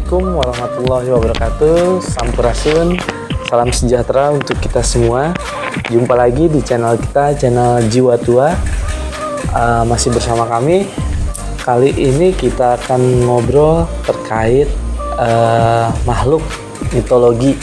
Assalamualaikum 0.00 0.40
warahmatullahi 0.40 1.08
wabarakatuh. 1.12 2.00
Sampurasun, 2.00 2.96
salam 3.52 3.68
sejahtera 3.68 4.32
untuk 4.32 4.56
kita 4.56 4.80
semua. 4.80 5.36
Jumpa 5.92 6.16
lagi 6.16 6.48
di 6.48 6.64
channel 6.64 6.96
kita, 6.96 7.36
channel 7.36 7.84
Jiwa 7.84 8.16
Tua. 8.16 8.48
Uh, 9.52 9.84
masih 9.84 10.08
bersama 10.08 10.48
kami. 10.48 10.88
Kali 11.60 11.92
ini 12.00 12.32
kita 12.32 12.80
akan 12.80 13.28
ngobrol 13.28 13.84
terkait 14.08 14.72
uh, 15.20 15.92
makhluk 16.08 16.40
mitologi 16.96 17.60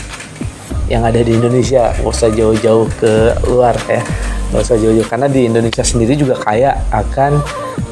yang 0.94 1.10
ada 1.10 1.18
di 1.18 1.34
Indonesia. 1.34 1.90
Gak 1.90 2.06
usah 2.06 2.30
jauh-jauh 2.30 2.86
ke 3.02 3.34
luar 3.50 3.74
ya. 3.90 4.06
Gak 4.54 4.62
usah 4.62 4.78
jauh-jauh 4.78 5.10
karena 5.10 5.26
di 5.26 5.50
Indonesia 5.50 5.82
sendiri 5.82 6.14
juga 6.14 6.38
kaya 6.38 6.86
akan 6.94 7.42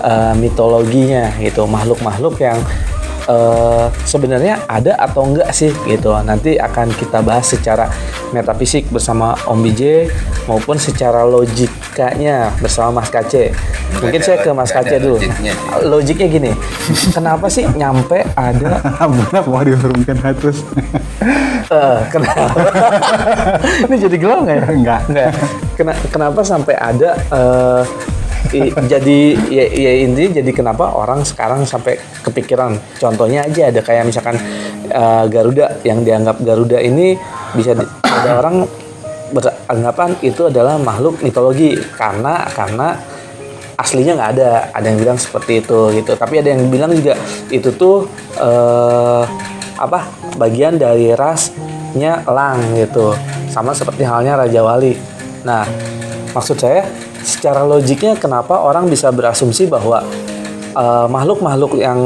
uh, 0.06 0.38
mitologinya 0.38 1.34
gitu, 1.42 1.66
makhluk-makhluk 1.66 2.38
yang 2.38 2.62
uh, 3.30 3.88
sebenarnya 4.06 4.66
ada 4.70 4.98
atau 4.98 5.28
enggak 5.28 5.52
sih 5.52 5.72
gitu. 5.86 6.14
Nanti 6.26 6.58
akan 6.58 6.94
kita 6.96 7.22
bahas 7.22 7.46
secara 7.50 7.90
metafisik 8.34 8.90
bersama 8.90 9.38
Om 9.46 9.60
BJ 9.62 10.10
maupun 10.50 10.76
secara 10.76 11.24
logikanya 11.26 12.54
bersama 12.60 13.02
Mas 13.02 13.10
Kace. 13.10 13.54
Mungkin 14.02 14.22
saya 14.22 14.42
ke 14.42 14.50
Mas 14.52 14.72
Kace 14.74 14.98
dulu. 15.00 15.18
Logiknya, 15.22 15.54
logiknya 15.86 16.28
gini, 16.28 16.52
kenapa 17.14 17.48
sih 17.48 17.66
nyampe 17.74 18.26
ada? 18.36 18.82
Benar 19.16 19.44
mau 19.48 19.62
dihurumkan 19.64 20.18
hatus. 20.22 20.66
uh, 21.72 22.04
kenapa? 22.12 22.52
Ini 23.88 23.96
jadi 24.10 24.16
gelap 24.20 24.40
nggak 24.44 24.58
ya? 24.58 24.66
Enggak. 24.70 25.02
Enggak. 25.10 25.32
Kenapa 26.12 26.42
sampai 26.44 26.76
ada 26.76 27.16
uh, 27.32 27.82
Jadi 28.86 29.36
ya, 29.50 29.66
ya 29.68 29.92
intinya 30.06 30.42
jadi 30.42 30.52
kenapa 30.54 30.94
orang 30.94 31.26
sekarang 31.26 31.66
sampai 31.66 31.98
kepikiran. 32.22 32.78
Contohnya 33.02 33.46
aja 33.46 33.70
ada 33.74 33.82
kayak 33.82 34.10
misalkan 34.10 34.38
uh, 34.94 35.26
Garuda 35.28 35.82
yang 35.84 36.06
dianggap 36.06 36.40
Garuda 36.42 36.80
ini 36.80 37.18
bisa 37.58 37.74
di, 37.74 37.86
ada 38.04 38.40
orang 38.40 38.66
beranggapan 39.34 40.10
itu 40.22 40.48
adalah 40.48 40.78
makhluk 40.78 41.20
mitologi. 41.26 41.76
Karena 41.98 42.46
karena 42.54 42.96
aslinya 43.76 44.16
nggak 44.16 44.32
ada. 44.40 44.52
Ada 44.72 44.86
yang 44.94 45.00
bilang 45.02 45.18
seperti 45.20 45.66
itu 45.66 45.80
gitu. 45.98 46.14
Tapi 46.16 46.40
ada 46.40 46.50
yang 46.54 46.70
bilang 46.70 46.92
juga 46.96 47.18
itu 47.50 47.70
tuh 47.76 48.08
uh, 48.40 49.24
apa 49.76 50.08
bagian 50.40 50.80
dari 50.80 51.12
rasnya 51.12 52.24
elang 52.24 52.62
gitu. 52.78 53.18
Sama 53.52 53.72
seperti 53.72 54.04
halnya 54.04 54.36
Raja 54.36 54.64
Wali. 54.64 54.96
Nah 55.48 55.64
maksud 56.36 56.60
saya 56.60 56.84
secara 57.24 57.64
logiknya 57.64 58.20
kenapa 58.20 58.60
orang 58.60 58.92
bisa 58.92 59.08
berasumsi 59.10 59.72
bahwa 59.72 60.04
uh, 60.76 61.08
makhluk-makhluk 61.08 61.80
uh, 61.80 61.82
yang 61.82 62.00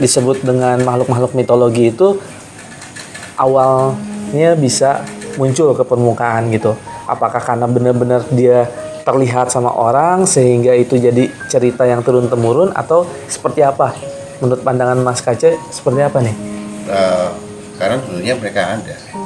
disebut 0.00 0.40
dengan 0.40 0.80
makhluk-makhluk 0.80 1.36
mitologi 1.36 1.92
itu 1.92 2.16
awalnya 3.36 4.56
bisa 4.56 5.04
muncul 5.36 5.76
ke 5.76 5.84
permukaan 5.84 6.48
gitu. 6.48 6.72
Apakah 7.04 7.44
karena 7.44 7.68
benar-benar 7.68 8.24
dia 8.32 8.66
terlihat 9.02 9.50
sama 9.52 9.74
orang 9.74 10.24
sehingga 10.24 10.72
itu 10.72 10.96
jadi 10.96 11.28
cerita 11.50 11.84
yang 11.84 12.00
turun 12.00 12.30
temurun 12.32 12.72
atau 12.72 13.04
seperti 13.28 13.60
apa? 13.60 13.92
Menurut 14.40 14.64
pandangan 14.64 14.98
Mas 15.04 15.20
Kace 15.20 15.60
seperti 15.70 16.00
apa 16.02 16.18
nih? 16.24 16.36
Uh, 16.88 17.30
karena 17.78 17.96
dulunya 18.02 18.34
mereka 18.38 18.78
ada. 18.78 19.21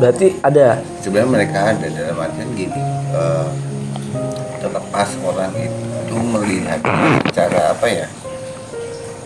Berarti 0.00 0.40
ada. 0.40 0.80
Sebenarnya 1.04 1.30
mereka 1.30 1.58
ada 1.76 1.86
dalam 1.86 2.16
artian 2.16 2.50
gini. 2.56 2.82
Uh, 3.12 3.52
terlepas 4.60 5.08
orang 5.24 5.52
itu 5.56 6.14
melihat 6.14 6.80
cara 7.32 7.72
apa 7.72 7.86
ya 7.88 8.06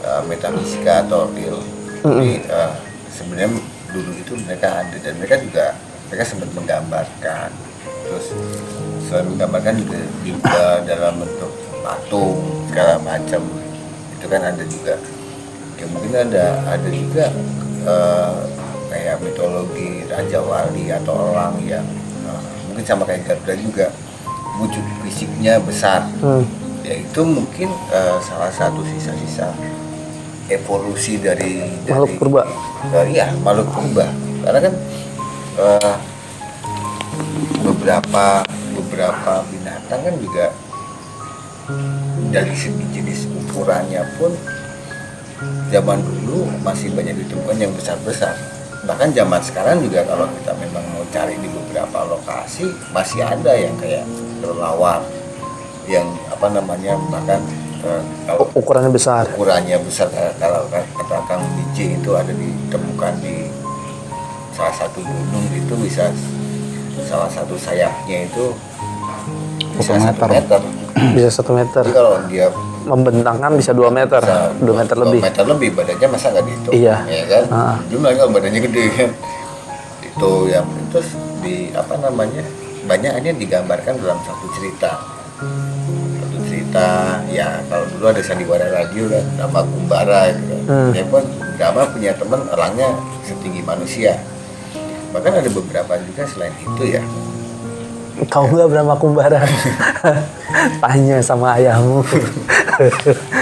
uh, 0.07 0.23
metafisika 0.31 1.05
atau 1.05 1.27
real 1.35 1.59
tapi 2.05 2.45
uh, 2.49 2.73
sebenarnya 3.11 3.51
dulu 3.91 4.11
itu 4.15 4.33
mereka 4.47 4.85
ada 4.85 4.97
dan 5.03 5.15
mereka 5.19 5.37
juga 5.43 5.75
mereka 6.09 6.23
sempat 6.23 6.49
menggambarkan 6.55 7.51
terus 8.05 8.31
selain 9.09 9.27
menggambarkan 9.33 9.75
juga, 9.81 10.01
juga 10.23 10.61
dalam 10.87 11.19
bentuk 11.19 11.53
patung 11.83 12.39
segala 12.71 12.95
macam 13.03 13.43
itu 14.15 14.27
kan 14.31 14.41
ada 14.45 14.65
juga 14.65 14.95
ya 15.75 15.85
mungkin 15.91 16.13
ada 16.15 16.45
ada 16.69 16.89
juga 16.89 17.25
uh, 17.89 18.37
kayak 18.95 19.19
mitologi 19.19 20.07
raja 20.07 20.39
wali 20.39 20.87
atau 20.95 21.35
orang 21.35 21.59
yang 21.67 21.83
uh, 22.31 22.39
mungkin 22.71 22.87
sama 22.87 23.03
kayak 23.03 23.27
Garuda 23.27 23.55
juga 23.59 23.87
wujud 24.63 24.87
fisiknya 25.03 25.59
besar. 25.59 26.07
Hmm. 26.23 26.47
ya 26.87 27.01
itu 27.01 27.21
mungkin 27.27 27.73
uh, 27.91 28.21
salah 28.23 28.53
satu 28.53 28.85
sisa-sisa 28.87 29.51
evolusi 30.47 31.19
dari 31.19 31.67
makhluk 31.91 32.23
purba. 32.23 32.43
Dari 32.95 33.19
ya 33.19 33.35
makhluk 33.43 33.67
purba. 33.75 34.07
Karena 34.47 34.61
kan 34.63 34.75
uh, 35.59 35.97
beberapa 37.67 38.27
beberapa 38.79 39.33
binatang 39.51 40.01
kan 40.07 40.15
juga 40.23 40.47
dari 42.31 42.55
segi 42.55 42.85
jenis 42.95 43.27
ukurannya 43.33 44.05
pun 44.21 44.31
zaman 45.73 45.99
dulu 46.05 46.47
masih 46.61 46.93
banyak 46.93 47.17
ditemukan 47.25 47.57
yang 47.57 47.73
besar-besar 47.73 48.54
bahkan 48.85 49.09
zaman 49.13 49.41
sekarang 49.41 49.81
juga 49.81 50.05
kalau 50.05 50.29
kita 50.41 50.53
memang 50.61 50.85
mau 50.93 51.05
cari 51.09 51.35
di 51.41 51.49
beberapa 51.49 52.05
lokasi 52.05 52.69
masih 52.93 53.25
ada 53.25 53.53
yang 53.57 53.75
kayak 53.81 54.05
kelelawar 54.41 55.01
yang 55.89 56.05
apa 56.33 56.47
namanya 56.53 56.97
bahkan 57.13 57.41
uh, 57.85 58.03
kalau 58.29 58.49
ukurannya 58.57 58.93
besar. 58.93 59.25
ukurannya 59.33 59.77
besar 59.85 60.09
kalau 60.41 60.69
kata 60.73 61.17
Kang 61.29 61.45
Biji 61.57 61.97
itu 62.01 62.11
ada 62.17 62.33
ditemukan 62.33 63.13
di 63.21 63.49
salah 64.55 64.75
satu 64.77 65.03
gunung 65.03 65.47
itu 65.51 65.75
bisa 65.81 66.09
salah 67.05 67.29
satu 67.29 67.59
sayapnya 67.59 68.31
itu 68.31 68.55
bisa 69.75 69.99
satu 69.99 70.25
meter. 70.31 70.61
Bisa 71.19 71.29
satu 71.43 71.53
meter. 71.59 71.83
Jadi 71.83 71.95
kalau 71.95 72.15
dia 72.31 72.47
membentangkan 72.85 73.53
bisa 73.57 73.73
dua 73.73 73.89
meter 73.89 74.21
dua 74.61 74.75
meter 74.85 74.97
lebih. 75.01 75.21
dua 75.21 75.29
meter 75.29 75.45
lebih 75.49 75.69
badannya 75.73 76.09
masa 76.13 76.27
nggak 76.31 76.45
dihitung 76.45 76.75
iya. 76.77 76.97
ya 77.09 77.25
kan? 77.27 77.45
Ah. 77.51 77.77
badannya 78.29 78.61
gede 78.61 78.85
kan? 78.93 79.11
Itu 80.05 80.31
yang 80.47 80.67
terus 80.93 81.09
di 81.41 81.73
apa 81.75 81.95
namanya 81.99 82.45
banyak 82.85 83.13
ini 83.25 83.31
digambarkan 83.41 83.99
dalam 83.99 84.21
satu 84.23 84.47
cerita. 84.53 85.01
Satu 86.21 86.37
cerita 86.47 87.19
ya 87.33 87.65
kalau 87.73 87.85
dulu 87.97 88.05
ada 88.13 88.23
sandiwara 88.23 88.69
radio 88.69 89.09
kan 89.09 89.25
nama 89.41 89.61
Kumbara 89.65 90.21
gitu 90.33 90.45
kan. 90.49 90.63
Hmm. 90.69 90.93
dia 90.93 91.05
pun 91.09 91.25
Gama 91.55 91.87
punya 91.87 92.11
teman 92.19 92.43
orangnya 92.51 92.99
setinggi 93.23 93.63
manusia. 93.63 94.19
Bahkan 95.15 95.33
ada 95.39 95.51
beberapa 95.55 95.95
juga 96.03 96.27
selain 96.27 96.51
itu 96.59 96.99
ya 96.99 97.03
kau 98.31 98.47
nggak 98.47 98.71
berapa 98.71 98.95
kumbara 98.95 99.43
tanya 100.83 101.19
sama 101.19 101.59
ayahmu. 101.59 102.03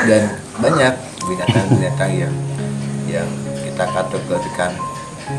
Dan 0.08 0.32
banyak 0.60 0.94
binatang-binatang 1.28 2.12
yang 2.12 2.34
yang 3.08 3.28
kita 3.60 3.84
kategorikan 3.88 4.72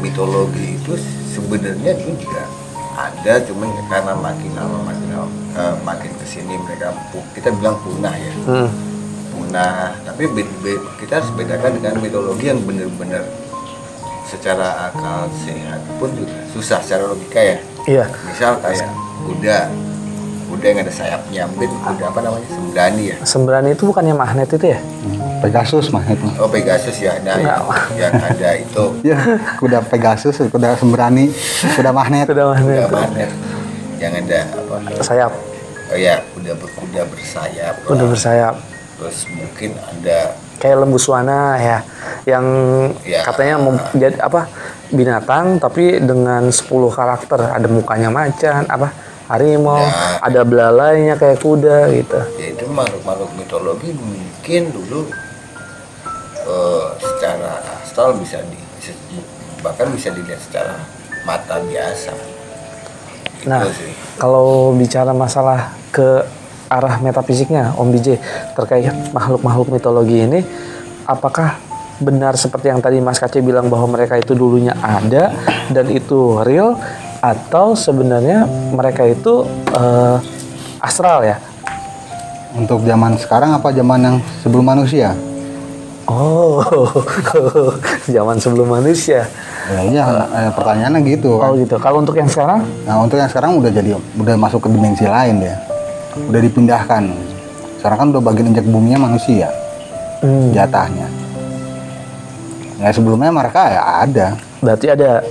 mitologi 0.02 0.78
itu 0.78 0.94
sebenarnya 1.34 1.98
itu 1.98 2.26
juga 2.26 2.46
ada 2.94 3.42
cuman 3.42 3.70
karena 3.90 4.14
makin 4.14 4.52
lama 4.54 4.78
makin 4.86 5.08
lama 5.10 5.28
uh, 5.58 5.76
makin 5.82 6.12
ke 6.14 6.26
sini 6.30 6.54
mereka 6.62 6.94
kita 7.34 7.50
bilang 7.58 7.78
punah 7.82 8.14
ya. 8.14 8.34
Hmm. 8.46 8.70
punah 9.34 9.98
tapi 10.06 10.30
kita 11.02 11.18
harus 11.18 11.34
bedakan 11.34 11.82
dengan 11.82 11.98
mitologi 11.98 12.54
yang 12.54 12.62
benar-benar 12.62 13.26
secara 14.34 14.90
akal 14.90 15.30
sehat 15.46 15.82
pun 16.02 16.10
juga 16.18 16.34
susah 16.50 16.82
secara 16.82 17.06
logika 17.06 17.40
ya. 17.40 17.58
Iya. 17.86 18.06
Misal 18.10 18.58
kayak 18.60 18.90
kuda 19.30 19.58
kuda 20.50 20.66
yang 20.70 20.80
ada 20.86 20.94
sayapnya 20.94 21.42
mungkin 21.50 21.70
kuda 21.70 22.06
apa 22.10 22.20
namanya? 22.22 22.48
Sembrani 22.50 23.04
ya. 23.06 23.18
Sembrani 23.26 23.70
itu 23.78 23.84
bukannya 23.86 24.14
magnet 24.18 24.50
itu 24.50 24.66
ya? 24.74 24.80
Pegasus 25.44 25.92
magnetnya 25.92 26.40
oh 26.40 26.48
Pegasus 26.48 26.96
ya 27.04 27.20
nah 27.20 27.36
yang, 27.36 27.68
yang 28.00 28.14
ada 28.16 28.50
itu. 28.56 28.86
Ya 29.12 29.20
kuda 29.60 29.84
Pegasus 29.86 30.40
kuda 30.50 30.80
sembrani 30.80 31.30
kuda 31.76 31.92
magnet. 31.92 32.26
Kuda 32.32 32.44
magnet. 32.56 32.88
Kuda 32.88 32.96
magnet. 32.96 33.30
Yang 34.00 34.14
ada 34.24 34.40
apa? 34.56 34.76
Sayap. 35.04 35.32
Oh 35.92 35.98
ya 36.00 36.24
kuda 36.32 36.52
berkuda 36.56 37.02
bersayap. 37.12 37.76
Kuda 37.84 38.04
bersayap. 38.08 38.56
Terus 38.98 39.28
mungkin 39.36 39.76
ada 39.76 40.38
kayak 40.58 40.84
lembu 40.84 41.00
suana 41.00 41.58
ya. 41.58 41.80
Yang 42.24 42.46
ya, 43.04 43.20
katanya 43.26 43.56
menjadi 43.60 44.18
apa 44.24 44.48
binatang 44.94 45.58
tapi 45.60 46.00
dengan 46.00 46.50
10 46.50 46.70
karakter. 46.90 47.40
Ada 47.54 47.68
mukanya 47.68 48.10
macan 48.10 48.68
apa 48.68 48.94
harimau 49.32 49.80
ya, 49.80 50.20
ada 50.20 50.42
belalainya 50.44 51.16
kayak 51.16 51.40
kuda 51.40 51.90
gitu. 51.96 52.20
Ya 52.38 52.48
itu 52.54 52.66
makhluk-makhluk 52.68 53.32
mitologi 53.40 53.90
mungkin 53.96 54.62
dulu 54.76 55.08
uh, 56.48 56.94
secara 57.00 57.64
astral 57.82 58.20
bisa 58.20 58.44
di 58.44 58.60
bahkan 59.64 59.88
bisa 59.96 60.12
dilihat 60.12 60.44
secara 60.44 60.76
mata 61.24 61.64
biasa. 61.64 62.12
Nah 63.48 63.64
sih. 63.72 63.92
kalau 64.20 64.76
bicara 64.76 65.16
masalah 65.16 65.72
ke 65.92 66.24
arah 66.74 66.98
metafisiknya 66.98 67.78
Om 67.78 67.94
BJ 67.94 68.18
terkait 68.58 68.90
makhluk-makhluk 69.14 69.70
mitologi 69.70 70.26
ini 70.26 70.42
apakah 71.06 71.62
benar 72.02 72.34
seperti 72.34 72.74
yang 72.74 72.82
tadi 72.82 72.98
Mas 73.00 73.22
Kace 73.22 73.40
bilang 73.40 73.70
bahwa 73.70 73.94
mereka 73.94 74.18
itu 74.18 74.34
dulunya 74.34 74.74
ada 74.82 75.32
dan 75.70 75.88
itu 75.94 76.42
real 76.42 76.76
atau 77.24 77.78
sebenarnya 77.78 78.50
mereka 78.74 79.06
itu 79.08 79.46
eh, 79.72 80.18
astral 80.84 81.24
ya? 81.24 81.38
Untuk 82.54 82.86
zaman 82.86 83.18
sekarang 83.18 83.56
apa 83.56 83.74
zaman 83.74 84.00
yang 84.02 84.18
sebelum 84.44 84.66
manusia? 84.68 85.16
Oh, 86.04 86.60
zaman 88.16 88.36
sebelum 88.36 88.68
manusia. 88.68 89.24
Ya, 89.72 89.80
iya, 89.88 90.04
eh, 90.36 90.52
pertanyaannya 90.52 91.00
gitu. 91.08 91.40
Oh 91.40 91.56
Kan. 91.56 91.64
gitu. 91.64 91.76
Kalau 91.80 92.04
untuk 92.04 92.20
yang 92.20 92.28
sekarang? 92.28 92.68
Nah 92.84 93.00
untuk 93.00 93.16
yang 93.16 93.32
sekarang 93.32 93.56
udah 93.56 93.72
jadi 93.72 93.96
udah 93.96 94.36
masuk 94.36 94.68
ke 94.68 94.70
dimensi 94.70 95.08
lain 95.08 95.40
ya, 95.40 95.56
udah 96.16 96.42
dipindahkan. 96.42 97.04
Sekarang 97.78 97.98
kan 98.00 98.08
udah 98.16 98.24
bagian 98.24 98.54
injak 98.54 98.64
buminya 98.64 99.12
manusia, 99.12 99.52
Hmm, 100.24 100.56
jatahnya. 100.56 101.08
Ya 102.80 102.90
sebelumnya 102.92 103.32
mereka 103.32 103.68
ya 103.68 103.82
ada, 104.04 104.28
berarti 104.60 104.88
ada. 104.92 105.24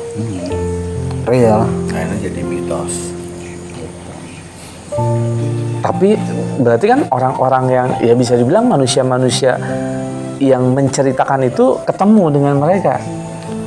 real. 1.22 1.62
Karena 1.86 2.18
jadi 2.18 2.42
mitos. 2.42 3.14
Tapi 5.82 6.18
berarti 6.58 6.86
kan 6.90 7.00
orang-orang 7.08 7.64
yang 7.70 7.88
ya 8.02 8.14
bisa 8.14 8.34
dibilang 8.34 8.66
manusia-manusia 8.66 9.54
yang 10.38 10.74
menceritakan 10.74 11.46
itu 11.46 11.78
ketemu 11.86 12.24
dengan 12.30 12.54
mereka. 12.58 12.98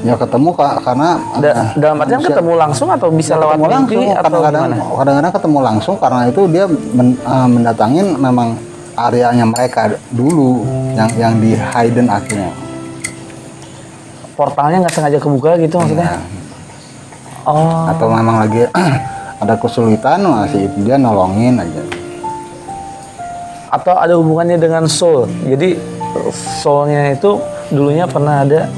Ya 0.06 0.13
ketemu 0.16 0.50
kak 0.54 0.74
karena 0.80 1.10
Da- 1.36 1.50
eh, 1.50 1.68
dalam 1.75 1.98
artian 1.98 2.19
manusia- 2.19 2.30
ketemu 2.31 2.52
langsung 2.56 2.88
atau 2.88 3.10
bisa 3.10 3.34
Ya, 3.34 3.42
lewat 3.42 3.52
ketemu 3.52 3.66
mimpi 3.66 3.74
langsung 3.74 4.06
atau 4.06 4.22
kadang-kadang 4.22 4.63
gimana? 4.63 4.96
kadang-kadang 4.96 5.34
ketemu 5.34 5.60
langsung 5.60 5.96
karena 5.98 6.19
itu 6.25 6.42
dia 6.48 6.66
men- 6.92 7.18
eh, 7.18 7.48
mendatangin 7.50 8.07
memang 8.16 8.48
areanya 8.96 9.46
mereka 9.46 9.81
dulu 10.10 10.62
yang 10.94 11.10
yang 11.16 11.34
di 11.36 11.52
hidden 11.52 12.07
akhirnya. 12.07 12.54
Portalnya 14.31 14.78
nggak 14.80 14.94
sengaja 14.94 15.18
kebuka 15.18 15.56
gitu 15.57 15.75
maksudnya? 15.75 16.10
Nah, 16.12 16.24
Oh, 17.46 17.86
atau 17.86 18.10
memang 18.10 18.42
lagi 18.42 18.66
ada 19.42 19.54
kesulitan 19.56 20.18
masih 20.24 20.66
itu 20.66 20.78
dia 20.81 20.98
nolongin 20.98 21.58
aja. 21.58 21.81
atau 23.68 23.92
ada 23.94 24.16
hubungannya 24.16 24.56
dengan 24.56 24.88
soul. 24.88 25.28
Jadi 25.44 25.75
soulnya 26.56 27.12
itu 27.12 27.36
dulunya 27.68 28.08
pernah 28.08 28.42
ada 28.42 28.72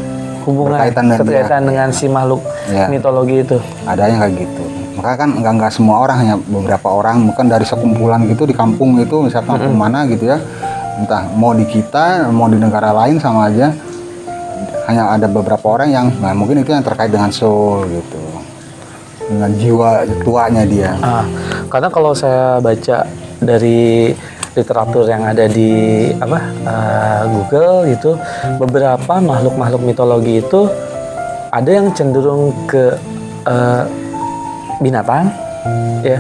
hubungan 0.48 0.80
Berkaitan 0.80 1.04
dengan 1.12 1.20
dia. 1.28 1.60
dengan 1.60 1.90
si 1.92 2.06
makhluk 2.08 2.42
Ya. 2.72 2.88
mitologi 2.88 3.44
itu. 3.44 3.58
Ada 3.84 4.08
yang 4.08 4.20
kayak 4.24 4.34
gitu. 4.40 4.64
Maka 4.98 5.12
kan 5.14 5.30
nggak 5.30 5.54
nggak 5.62 5.72
semua 5.76 6.02
orang 6.02 6.18
hanya 6.24 6.36
beberapa 6.40 6.88
orang, 6.90 7.28
bukan 7.28 7.46
dari 7.46 7.68
sekumpulan 7.68 8.26
gitu 8.26 8.48
di 8.48 8.56
kampung 8.56 8.98
itu 8.98 9.22
misalkan 9.22 9.60
ke 9.60 9.70
mana 9.70 10.08
gitu 10.08 10.26
ya. 10.26 10.40
Entah 10.98 11.30
mau 11.36 11.54
di 11.54 11.68
kita, 11.68 12.26
mau 12.32 12.50
di 12.50 12.58
negara 12.58 12.90
lain 12.96 13.22
sama 13.22 13.52
aja. 13.52 13.70
Hanya 14.90 15.14
ada 15.14 15.28
beberapa 15.28 15.68
orang 15.68 15.92
yang, 15.92 16.08
nah 16.18 16.32
mungkin 16.32 16.64
itu 16.64 16.72
yang 16.72 16.80
terkait 16.80 17.12
dengan 17.12 17.28
soul 17.28 17.84
gitu, 17.92 18.24
dengan 19.28 19.52
jiwa 19.54 19.90
tuanya 20.24 20.64
dia. 20.64 20.96
Ah, 20.98 21.28
karena 21.68 21.92
kalau 21.92 22.16
saya 22.16 22.58
baca 22.58 23.04
dari 23.38 24.16
literatur 24.58 25.06
yang 25.06 25.22
ada 25.22 25.46
di 25.46 26.10
apa 26.18 26.40
eh, 26.66 27.22
Google 27.30 27.94
itu 27.94 28.18
beberapa 28.58 29.22
makhluk-makhluk 29.22 29.82
mitologi 29.86 30.42
itu 30.42 30.66
ada 31.54 31.70
yang 31.70 31.94
cenderung 31.94 32.52
ke 32.66 32.98
eh, 33.46 33.84
binatang 34.82 35.30
ya. 36.02 36.18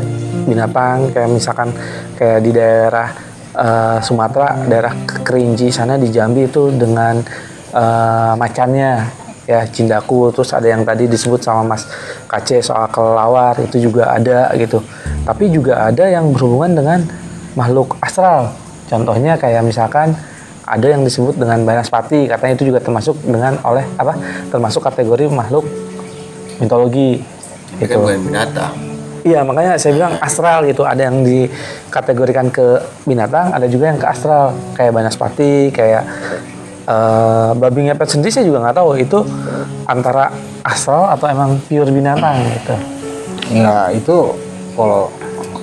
Binatang 0.47 1.11
kayak 1.11 1.29
misalkan 1.33 1.69
kayak 2.15 2.39
di 2.45 2.51
daerah 2.53 3.09
eh, 3.57 3.97
Sumatera 4.05 4.69
daerah 4.69 4.93
Kerinci 5.25 5.73
sana 5.73 5.97
di 5.97 6.13
Jambi 6.13 6.45
itu 6.45 6.69
dengan 6.71 7.19
eh, 7.73 8.33
macannya 8.37 8.91
ya 9.47 9.63
cindaku. 9.67 10.31
Terus 10.35 10.51
ada 10.53 10.67
yang 10.67 10.83
tadi 10.83 11.07
disebut 11.09 11.41
sama 11.41 11.75
Mas 11.75 11.83
Kace 12.27 12.63
soal 12.63 12.87
kelelawar 12.91 13.57
itu 13.63 13.89
juga 13.89 14.13
ada 14.13 14.51
gitu. 14.55 14.83
Tapi 15.27 15.51
juga 15.51 15.87
ada 15.91 16.07
yang 16.07 16.31
berhubungan 16.31 16.71
dengan 16.75 16.99
makhluk 17.57 17.97
astral. 17.99 18.53
Contohnya 18.87 19.35
kayak 19.35 19.65
misalkan 19.65 20.13
ada 20.67 20.87
yang 20.87 21.01
disebut 21.01 21.39
dengan 21.39 21.63
banaspati 21.65 22.29
katanya 22.29 22.53
itu 22.59 22.69
juga 22.69 22.79
termasuk 22.83 23.17
dengan 23.23 23.55
oleh 23.63 23.87
apa 23.95 24.19
termasuk 24.51 24.83
kategori 24.83 25.31
makhluk 25.31 25.63
mitologi 26.59 27.23
Ini 27.79 27.83
kan 27.87 27.97
gitu. 27.97 27.99
bukan 28.03 28.21
binatang. 28.21 28.73
Iya 29.27 29.43
makanya 29.43 29.75
saya 29.75 29.91
bilang 29.91 30.13
astral 30.23 30.63
gitu. 30.63 30.87
Ada 30.87 31.11
yang 31.11 31.23
dikategorikan 31.25 32.47
ke 32.47 32.79
binatang 33.03 33.51
ada 33.51 33.67
juga 33.67 33.91
yang 33.91 33.99
ke 33.99 34.07
astral. 34.07 34.55
Kayak 34.71 34.95
banaspati 34.95 35.73
kayak 35.75 36.03
eh, 36.87 37.49
babi 37.59 37.91
ngepet 37.91 38.07
sendiri 38.07 38.31
saya 38.31 38.45
juga 38.47 38.63
nggak 38.63 38.77
tahu. 38.77 38.89
Itu 38.95 39.19
antara 39.83 40.31
astral 40.63 41.11
atau 41.11 41.27
emang 41.27 41.59
pure 41.67 41.91
binatang 41.91 42.39
gitu. 42.55 42.75
Ya 43.51 43.91
itu 43.91 44.35
kalau 44.75 45.11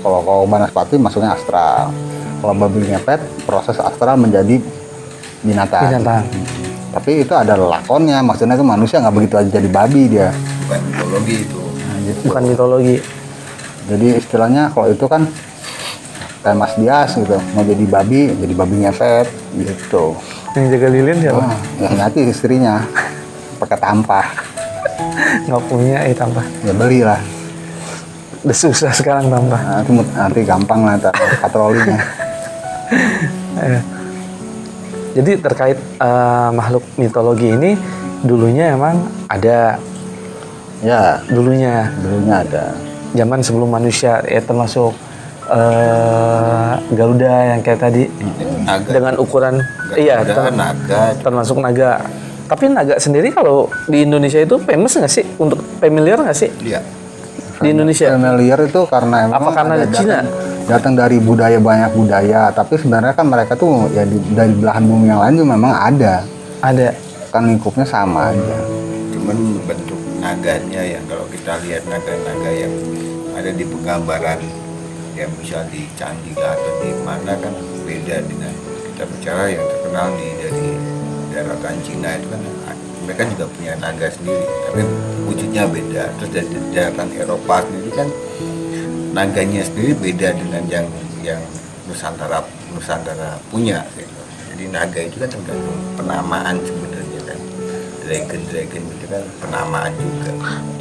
kalau 0.02 0.20
kalau 0.24 0.42
banaspati 0.48 0.96
masuknya 0.96 1.34
astral. 1.34 1.92
Kalau 2.44 2.54
babi 2.60 2.84
ngepet 2.92 3.20
proses 3.48 3.80
astral 3.80 4.20
menjadi 4.20 4.60
binatang. 5.40 5.88
binatang 5.96 6.24
Tapi 6.94 7.26
itu 7.26 7.34
ada 7.34 7.58
lakonnya, 7.58 8.22
maksudnya 8.22 8.54
itu 8.54 8.66
manusia 8.66 9.02
nggak 9.02 9.14
begitu 9.16 9.34
aja 9.40 9.50
jadi 9.58 9.68
babi 9.72 10.02
dia. 10.06 10.28
Bukan 10.68 10.80
mitologi 10.86 11.34
itu. 11.42 11.60
Nah, 11.60 11.96
gitu. 12.04 12.20
bukan 12.30 12.42
mitologi 12.46 12.96
Jadi 13.84 14.08
istilahnya 14.16 14.72
kalau 14.72 14.88
itu 14.88 15.04
kan 15.04 15.28
kayak 16.40 16.56
Mas 16.56 16.72
Dias 16.80 17.12
gitu, 17.16 17.36
mau 17.52 17.64
jadi 17.64 17.84
babi, 17.84 18.32
jadi 18.32 18.54
babi 18.56 18.74
ngepet 18.84 19.28
gitu. 19.60 20.16
yang 20.54 20.70
jaga 20.70 20.88
lilin 20.88 21.18
ya 21.18 21.32
Wah, 21.34 21.52
ya 21.82 21.90
nanti 21.98 22.30
istrinya 22.30 22.80
pakai 23.58 23.76
tampah, 23.76 24.24
nggak 25.50 25.62
punya 25.66 25.98
eh 26.06 26.14
tambah 26.14 26.46
ya 26.62 26.72
belilah. 26.72 27.33
Udah 28.44 28.52
susah 28.54 28.92
sekarang 28.92 29.26
tambah 29.26 29.56
Nah, 29.56 29.80
nanti, 29.80 29.90
nanti 30.12 30.40
gampang 30.42 30.80
lah 30.82 30.94
patrolinya. 31.40 31.98
Eh, 33.56 33.80
jadi 35.16 35.30
terkait 35.38 35.78
eh, 35.80 36.48
makhluk 36.50 36.84
mitologi 36.94 37.48
ini 37.50 37.72
dulunya 38.20 38.72
emang 38.72 39.00
ada 39.26 39.80
Ya, 40.78 41.16
dulunya 41.24 41.88
dulunya 41.96 42.44
ada. 42.44 42.76
zaman 43.14 43.40
sebelum 43.40 43.70
manusia 43.70 44.20
ya 44.22 44.36
termasuk 44.38 44.92
eh, 45.48 46.70
Garuda 46.90 47.32
yang 47.48 47.60
kayak 47.60 47.80
tadi 47.80 48.04
Naga. 48.60 48.90
dengan 48.90 49.14
ukuran 49.16 49.64
iya 49.94 50.20
Ada 50.20 50.32
ter- 50.34 50.52
naga. 50.52 51.00
termasuk 51.16 51.56
naga 51.56 52.04
tapi 52.44 52.68
naga 52.68 52.98
sendiri 52.98 53.30
kalau 53.30 53.72
di 53.86 54.04
Indonesia 54.04 54.36
itu 54.36 54.60
famous 54.60 54.92
nggak 54.92 55.08
sih 55.10 55.24
untuk 55.38 55.56
familiar 55.78 56.20
nggak 56.20 56.36
sih 56.36 56.50
Iya. 56.60 56.84
Di 57.64 57.68
Indonesia 57.72 58.06
Familiar 58.12 58.58
itu 58.60 58.80
karena 58.84 59.16
emang 59.24 59.40
Apa 59.40 59.50
karena 59.56 59.72
ada 59.80 59.86
Cina? 59.88 60.20
datang, 60.20 60.24
datang 60.68 60.92
dari 60.92 61.16
budaya 61.16 61.56
banyak 61.56 61.90
budaya, 61.96 62.52
tapi 62.52 62.76
sebenarnya 62.76 63.16
kan 63.16 63.26
mereka 63.32 63.56
tuh 63.56 63.88
ya 63.96 64.04
di, 64.04 64.20
dari 64.36 64.52
belahan 64.52 64.84
bumi 64.84 65.06
yang 65.08 65.20
lain 65.24 65.34
juga 65.40 65.48
memang 65.56 65.72
ada. 65.72 66.14
ada 66.60 66.88
Kan 67.32 67.50
lingkupnya 67.50 67.82
sama 67.82 68.30
aja. 68.30 68.56
Cuman 69.10 69.58
bentuk 69.66 69.98
naganya 70.22 70.82
yang 70.86 71.02
kalau 71.10 71.26
kita 71.26 71.58
lihat 71.66 71.82
naga-naga 71.90 72.50
yang 72.54 72.70
ada 73.34 73.50
di 73.50 73.64
penggambaran 73.66 74.38
yang 75.18 75.30
bisa 75.42 75.66
di 75.66 75.90
candi 75.98 76.30
atau 76.30 76.72
di 76.78 76.94
mana 77.02 77.34
kan 77.42 77.54
beda 77.82 78.22
dengan 78.22 78.54
kita 78.94 79.04
bicara 79.10 79.50
yang 79.50 79.64
terkenal 79.66 80.06
di 80.14 80.28
dari 80.38 80.68
daratan 81.34 81.76
Cina 81.82 82.10
itu 82.14 82.26
kan 82.30 82.42
mereka 83.04 83.22
juga 83.36 83.44
punya 83.52 83.72
naga 83.78 84.08
sendiri 84.08 84.44
tapi 84.68 84.82
wujudnya 85.28 85.62
beda 85.68 86.04
terus 86.18 86.30
dari 86.32 86.48
daratan 86.72 87.08
Eropa 87.14 87.54
sendiri 87.68 87.90
kan 87.92 88.08
naganya 89.14 89.62
sendiri 89.62 89.92
beda 89.94 90.28
dengan 90.34 90.62
yang 90.66 90.86
yang 91.20 91.40
Nusantara 91.86 92.40
Nusantara 92.72 93.38
punya 93.52 93.84
gitu. 93.94 94.20
jadi 94.52 94.64
naga 94.72 95.00
itu 95.04 95.16
kan 95.20 95.28
tergantung 95.30 95.78
penamaan 95.94 96.56
sebenarnya 96.64 97.20
kan 97.28 97.38
dragon 98.04 98.40
dragon 98.50 98.82
itu 98.82 99.06
kan 99.06 99.22
penamaan 99.38 99.92
juga 100.00 100.30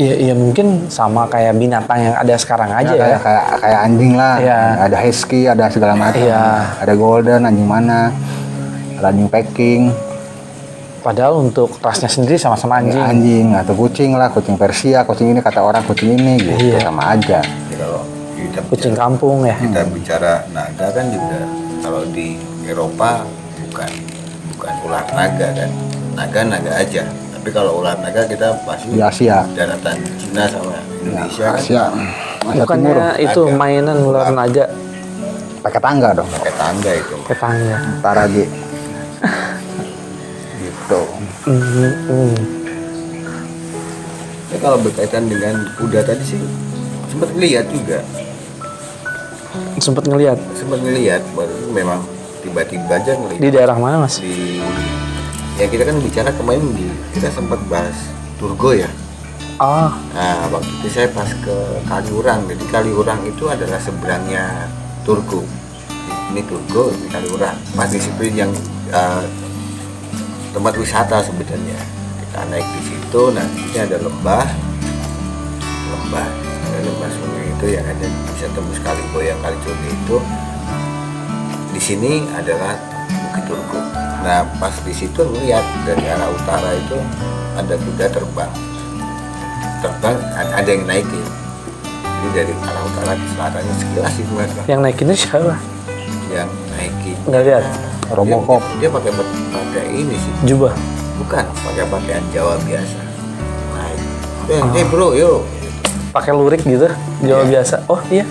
iya 0.01 0.13
iya 0.17 0.33
mungkin 0.33 0.89
sama 0.89 1.29
kayak 1.29 1.53
binatang 1.59 1.99
yang 2.01 2.15
ada 2.17 2.33
sekarang 2.39 2.71
aja 2.73 2.93
Ya, 2.93 2.97
ya, 2.97 3.19
kayak, 3.19 3.21
kayak 3.21 3.43
kayak 3.61 3.79
anjing 3.85 4.13
lah. 4.17 4.33
Iya. 4.41 4.59
Ada 4.89 4.97
husky, 5.05 5.41
ada 5.45 5.65
segala 5.69 5.93
macam. 5.93 6.21
Iya. 6.21 6.43
Ada 6.81 6.93
golden, 6.97 7.41
anjing 7.45 7.69
mana? 7.69 8.09
Ada 8.97 9.07
anjing 9.13 9.29
Peking, 9.29 9.81
padahal 11.03 11.35
untuk 11.37 11.67
rasnya 11.77 12.07
sendiri 12.07 12.35
sama-sama 12.35 12.79
anjing. 12.79 12.95
anjing 12.95 13.11
anjing 13.45 13.47
atau 13.53 13.73
kucing 13.75 14.11
lah, 14.13 14.29
kucing 14.29 14.55
Persia, 14.55 15.03
kucing 15.03 15.29
ini 15.29 15.39
kata 15.39 15.59
orang 15.59 15.83
kucing 15.83 16.15
ini 16.15 16.39
gitu 16.39 16.55
Iya. 16.71 16.79
sama 16.81 17.11
aja. 17.11 17.43
Kalau 17.69 18.01
kita 18.33 18.59
kucing 18.65 18.93
bicara, 18.93 19.03
kampung 19.03 19.37
ya 19.43 19.55
kita 19.57 19.81
bicara 19.89 20.33
naga 20.49 20.87
kan 20.89 21.05
juga 21.07 21.39
kalau 21.79 22.01
di 22.07 22.27
Eropa 22.63 23.27
bukan 23.61 23.91
bukan 24.51 24.73
ular 24.81 25.05
naga 25.11 25.47
kan 25.51 25.69
naga 26.13 26.39
naga 26.45 26.71
aja 26.73 27.03
tapi 27.33 27.49
kalau 27.49 27.71
ular 27.77 27.97
naga 27.97 28.23
kita 28.23 28.55
pasti 28.63 28.87
Di 28.89 29.01
Asia. 29.01 29.43
daratan 29.51 29.97
Cina 30.15 30.47
sama 30.47 30.79
Indonesia 30.97 31.43
kan 31.45 31.57
Asia. 31.57 31.83
Timur. 31.89 32.53
bukannya 32.55 32.95
itu 33.19 33.41
Naga. 33.43 33.57
mainan 33.57 33.97
ular 33.99 34.27
naga 34.29 34.65
Pakai 35.59 35.79
tangga 35.79 36.09
dong. 36.13 36.27
pakai 36.29 36.53
tangga 36.53 36.91
itu 36.93 37.15
tetangga 37.25 37.75
Ntar 37.97 38.15
lagi. 38.17 38.43
gitu. 40.83 41.01
Hmm, 41.47 42.35
kalau 44.59 44.77
berkaitan 44.79 45.27
dengan 45.31 45.63
kuda 45.79 46.03
tadi 46.03 46.23
sih 46.23 46.39
sempat 47.11 47.31
lihat 47.35 47.67
juga, 47.71 47.99
Sempet 49.77 50.09
ngelihat 50.09 50.39
sempat 50.57 50.81
ngelihat 50.81 51.21
baru 51.37 51.53
memang 51.69 52.01
tiba-tiba 52.41 52.97
aja 52.97 53.13
di 53.13 53.37
ngelihat 53.37 53.53
daerah 53.53 53.77
mana 53.77 54.01
mas? 54.01 54.17
di 54.17 54.57
ya 55.61 55.69
kita 55.69 55.85
kan 55.85 55.97
bicara 56.01 56.29
kemarin 56.33 56.65
di 56.73 56.89
kita 57.13 57.29
sempat 57.29 57.61
bahas 57.69 57.93
Turgo 58.41 58.73
ya. 58.73 58.89
Ah, 59.61 59.93
Nah 60.17 60.49
waktu 60.49 60.71
itu 60.81 60.87
saya 60.89 61.07
pas 61.13 61.29
ke 61.29 61.57
Kaliurang, 61.85 62.49
jadi 62.49 62.65
Kaliurang 62.73 63.21
itu 63.29 63.45
adalah 63.45 63.77
seberangnya 63.77 64.67
Turgo. 65.05 65.45
Ini 66.33 66.41
Turgo, 66.49 66.89
ini 66.89 67.07
Kaliurang. 67.13 67.53
Pas 67.77 67.87
di 67.93 68.01
situ 68.01 68.23
yang 68.33 68.49
eh, 68.89 69.23
tempat 70.53 70.73
wisata 70.77 71.19
sebenarnya. 71.25 71.79
Kita 72.21 72.39
naik 72.49 72.67
di 72.77 72.81
situ, 72.87 73.21
nah 73.33 73.45
ini 73.57 73.77
ada 73.77 73.97
lembah, 73.99 74.47
lembah, 75.91 76.27
ada 76.69 76.79
lembah 76.85 77.09
sungai 77.09 77.45
itu 77.49 77.65
yang 77.73 77.85
ada 77.85 78.05
bisa 78.31 78.47
tembus 78.53 78.79
Kaliboyang, 78.81 79.37
Kalicurni 79.41 79.89
itu. 79.89 80.17
Di 81.73 81.81
sini 81.81 82.29
adalah 82.37 82.77
Bukit 83.09 83.43
Turgo. 83.49 83.81
Nah 84.23 84.45
pas 84.61 84.73
di 84.85 84.93
situ 84.95 85.19
lihat 85.43 85.65
dari 85.83 86.05
arah 86.07 86.29
utara 86.31 86.71
itu 86.77 86.95
ada 87.53 87.75
kuda 87.77 88.05
terbang 88.09 88.53
terbang 89.83 90.17
ada 90.33 90.69
yang 90.69 90.83
naikin 90.87 91.27
jadi 92.23 92.29
dari 92.31 92.53
arah 92.55 92.83
utara 92.87 93.11
ke 93.19 93.25
selatannya 93.35 93.73
sekilas 93.77 94.13
itu 94.15 94.31
mereka 94.31 94.61
yang 94.71 94.79
naikinnya 94.79 95.15
siapa? 95.17 95.55
yang 96.31 96.49
naikin 96.73 97.17
Nggak 97.27 97.41
lihat. 97.45 97.92
Robocop. 98.09 98.61
dia, 98.75 98.81
dia 98.81 98.89
pakai 98.91 99.11
pakai 99.49 99.85
ini 99.89 100.15
sih 100.15 100.33
Jubah. 100.45 100.73
bukan 101.15 101.45
pakai 101.45 101.83
pakaian 101.87 102.23
Jawa 102.29 102.55
biasa 102.59 102.99
naik 103.71 103.99
eh 104.49 104.61
eh, 104.75 104.85
bro 104.85 105.13
yuk 105.13 105.41
Pakai 106.09 106.29
lurik 106.29 106.61
gitu. 106.61 106.85
Jawa 107.25 107.41
Iya. 107.41 107.49
biasa. 107.49 107.75
Oh 107.87 107.97
iya. 108.07 108.21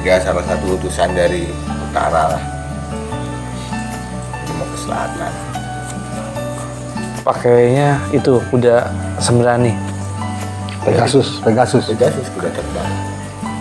dia 0.00 0.18
salah 0.18 0.42
satu 0.42 0.74
utusan 0.74 1.12
dari 1.12 1.46
utara 1.80 2.34
lah 2.34 2.42
dia 4.40 4.54
mau 4.54 4.66
ke 4.66 4.76
selatan 4.76 5.32
Pakainya 7.20 8.00
itu 8.10 8.40
kuda 8.48 8.88
sembrani. 9.20 9.76
Pegasus, 10.80 11.36
Pegasus. 11.38 11.84
Pegasus 11.86 12.26
kuda 12.32 12.48
terbang 12.48 12.90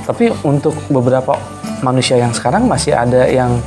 Tapi 0.08 0.32
untuk 0.42 0.72
beberapa 0.88 1.36
manusia 1.82 2.16
yang 2.16 2.32
sekarang 2.32 2.66
masih 2.66 2.96
ada 2.96 3.28
yang 3.28 3.60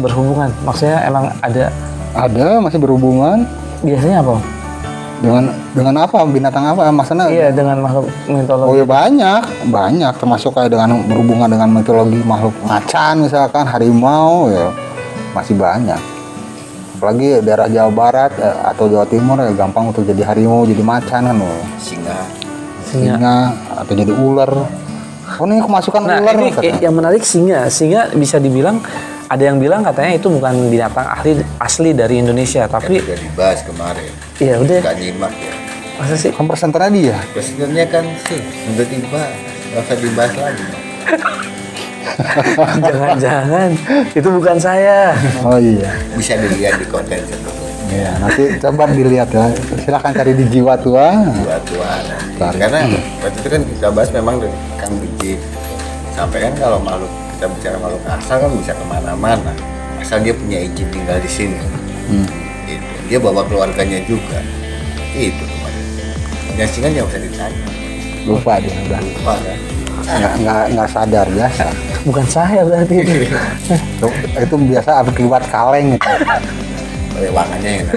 berhubungan. 0.00 0.50
Maksudnya 0.64 0.98
emang 1.06 1.32
ada 1.40 1.72
Ada 2.16 2.64
masih 2.64 2.80
berhubungan 2.80 3.44
biasanya 3.84 4.24
apa? 4.24 4.40
dengan 5.16 5.48
dengan 5.72 5.94
apa 6.04 6.28
binatang 6.28 6.64
apa 6.68 6.92
maksudnya 6.92 7.32
Iya 7.32 7.48
dengan 7.48 7.80
makhluk 7.80 8.08
mitologi. 8.28 8.68
Oh 8.68 8.76
ya 8.76 8.84
banyak, 8.84 9.42
banyak 9.72 10.12
termasuk 10.20 10.52
kayak 10.52 10.68
dengan 10.68 11.00
berhubungan 11.08 11.48
dengan 11.48 11.68
mitologi 11.72 12.20
makhluk 12.20 12.52
macan 12.68 13.24
misalkan 13.24 13.64
harimau 13.64 14.52
ya 14.52 14.68
masih 15.32 15.56
banyak. 15.56 16.00
Apalagi 16.96 17.44
daerah 17.44 17.68
Jawa 17.68 17.92
Barat 17.92 18.32
eh, 18.40 18.56
atau 18.64 18.88
Jawa 18.88 19.04
Timur 19.08 19.36
ya 19.40 19.52
gampang 19.52 19.92
untuk 19.92 20.04
jadi 20.04 20.20
harimau, 20.32 20.64
jadi 20.64 20.80
macan 20.80 21.20
kan 21.28 21.36
loh. 21.36 21.60
singa 21.80 22.16
Singa. 22.86 23.16
Singa 23.16 23.36
atau 23.84 23.92
jadi 23.92 24.12
ular. 24.16 24.52
Oh 25.36 25.44
ini 25.44 25.58
kemasukan 25.58 26.00
Nah 26.06 26.22
ular 26.22 26.34
ini 26.38 26.48
katanya. 26.54 26.80
yang 26.80 26.94
menarik 26.96 27.22
singa. 27.26 27.66
Singa 27.68 28.14
bisa 28.16 28.38
dibilang 28.40 28.80
ada 29.26 29.42
yang 29.42 29.58
bilang 29.58 29.82
katanya 29.82 30.12
itu 30.14 30.28
bukan 30.28 30.54
binatang 30.68 31.02
ahli 31.04 31.30
asli 31.58 31.90
dari 31.90 32.22
Indonesia, 32.22 32.64
kan 32.64 32.78
tapi 32.78 33.02
udah 33.02 33.18
dibahas 33.18 33.60
kemarin 33.62 34.10
iya 34.38 34.54
udah 34.56 34.78
nggak 34.80 34.96
nyimak 34.96 35.32
ya 35.34 35.52
masa 35.96 36.14
sih 36.14 36.30
Kan 36.30 36.44
presenternya 36.44 36.90
dia. 36.92 37.16
presidennya 37.32 37.84
kan 37.88 38.04
sih 38.28 38.38
tiba-tiba 38.38 39.22
nggak 39.72 39.82
usah 39.82 39.96
dibahas 39.96 40.34
lagi 40.36 40.64
jangan-jangan 42.86 43.70
itu 44.10 44.28
bukan 44.30 44.56
saya. 44.56 45.12
Oh 45.44 45.58
iya. 45.58 45.90
bisa 46.14 46.38
dilihat 46.38 46.80
di 46.80 46.86
konten 46.86 47.18
sebelumnya 47.20 47.64
Ya, 47.86 48.10
nanti 48.18 48.50
coba 48.58 48.90
dilihat 48.90 49.30
ya. 49.30 49.46
Silakan 49.78 50.10
cari 50.10 50.34
di 50.34 50.44
jiwa 50.50 50.74
tua. 50.74 51.22
dua 51.38 51.56
tua 51.62 51.90
nah. 52.02 52.50
Karena 52.50 52.82
waktu 53.22 53.38
itu 53.38 53.48
kan 53.48 53.62
kita 53.62 53.88
bahas 53.94 54.10
memang 54.10 54.42
dari 54.42 54.50
Kang 54.74 54.94
Biji 54.98 55.38
sampai 56.12 56.38
kan 56.42 56.52
kalau 56.56 56.78
makhluk 56.80 57.10
kita 57.36 57.46
bicara 57.46 57.76
makhluk 57.76 58.02
asal 58.08 58.36
kan 58.40 58.50
bisa 58.50 58.72
ke 58.72 58.84
mana-mana 58.84 59.52
asal 59.96 60.18
dia 60.18 60.32
punya 60.32 60.58
izin 60.58 60.88
tinggal 60.88 61.20
di 61.20 61.28
sini 61.28 61.58
Hmm. 62.06 62.22
itu 62.64 62.86
dia 63.06 63.18
bawa 63.18 63.42
keluarganya 63.42 63.98
juga 64.06 64.38
itu 65.10 65.42
kemarin 65.42 65.84
yang 66.54 66.70
singa 66.70 66.88
nggak 66.88 67.02
usah 67.04 67.18
ditanya 67.18 67.66
Lupa 68.22 68.58
dia 68.58 68.74
udah. 68.86 69.00
lupa 69.00 69.34
kan 69.36 69.58
Nggak, 70.06 70.32
nggak, 70.38 70.64
nggak 70.70 70.88
sadar 70.88 71.26
biasa. 71.26 71.66
Bukan 72.06 72.26
saya 72.30 72.62
berarti 72.62 72.94
itu. 73.02 73.26
Itu, 74.38 74.54
biasa 74.54 75.02
akibat 75.02 75.42
kaleng 75.50 75.98
gitu. 75.98 76.06
lewangannya 77.18 77.70
yang 77.82 77.88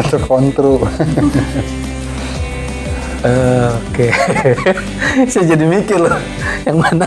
atau 0.00 0.18
kontrol. 0.24 0.80
Eh, 3.24 3.68
Oke. 3.72 4.06
saya 5.32 5.44
jadi 5.48 5.64
mikir 5.64 5.96
loh. 5.96 6.12
Yang 6.62 6.76
mana? 6.78 7.06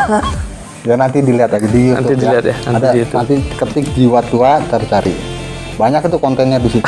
ya 0.81 0.95
nanti 0.95 1.19
dilihat 1.19 1.51
aja 1.51 1.62
di 1.62 1.91
Nanti 1.91 2.15
YouTube 2.15 2.15
dilihat 2.17 2.45
ya, 2.47 2.55
nanti 2.63 2.79
ada 2.79 2.88
di 2.88 2.97
YouTube. 2.97 3.17
nanti 3.19 3.36
ketik 3.59 3.86
jiwa 3.91 4.19
tua 4.24 4.51
tercari 4.65 5.12
banyak 5.75 6.00
itu 6.00 6.15
kontennya 6.15 6.57
di 6.57 6.69
situ 6.71 6.88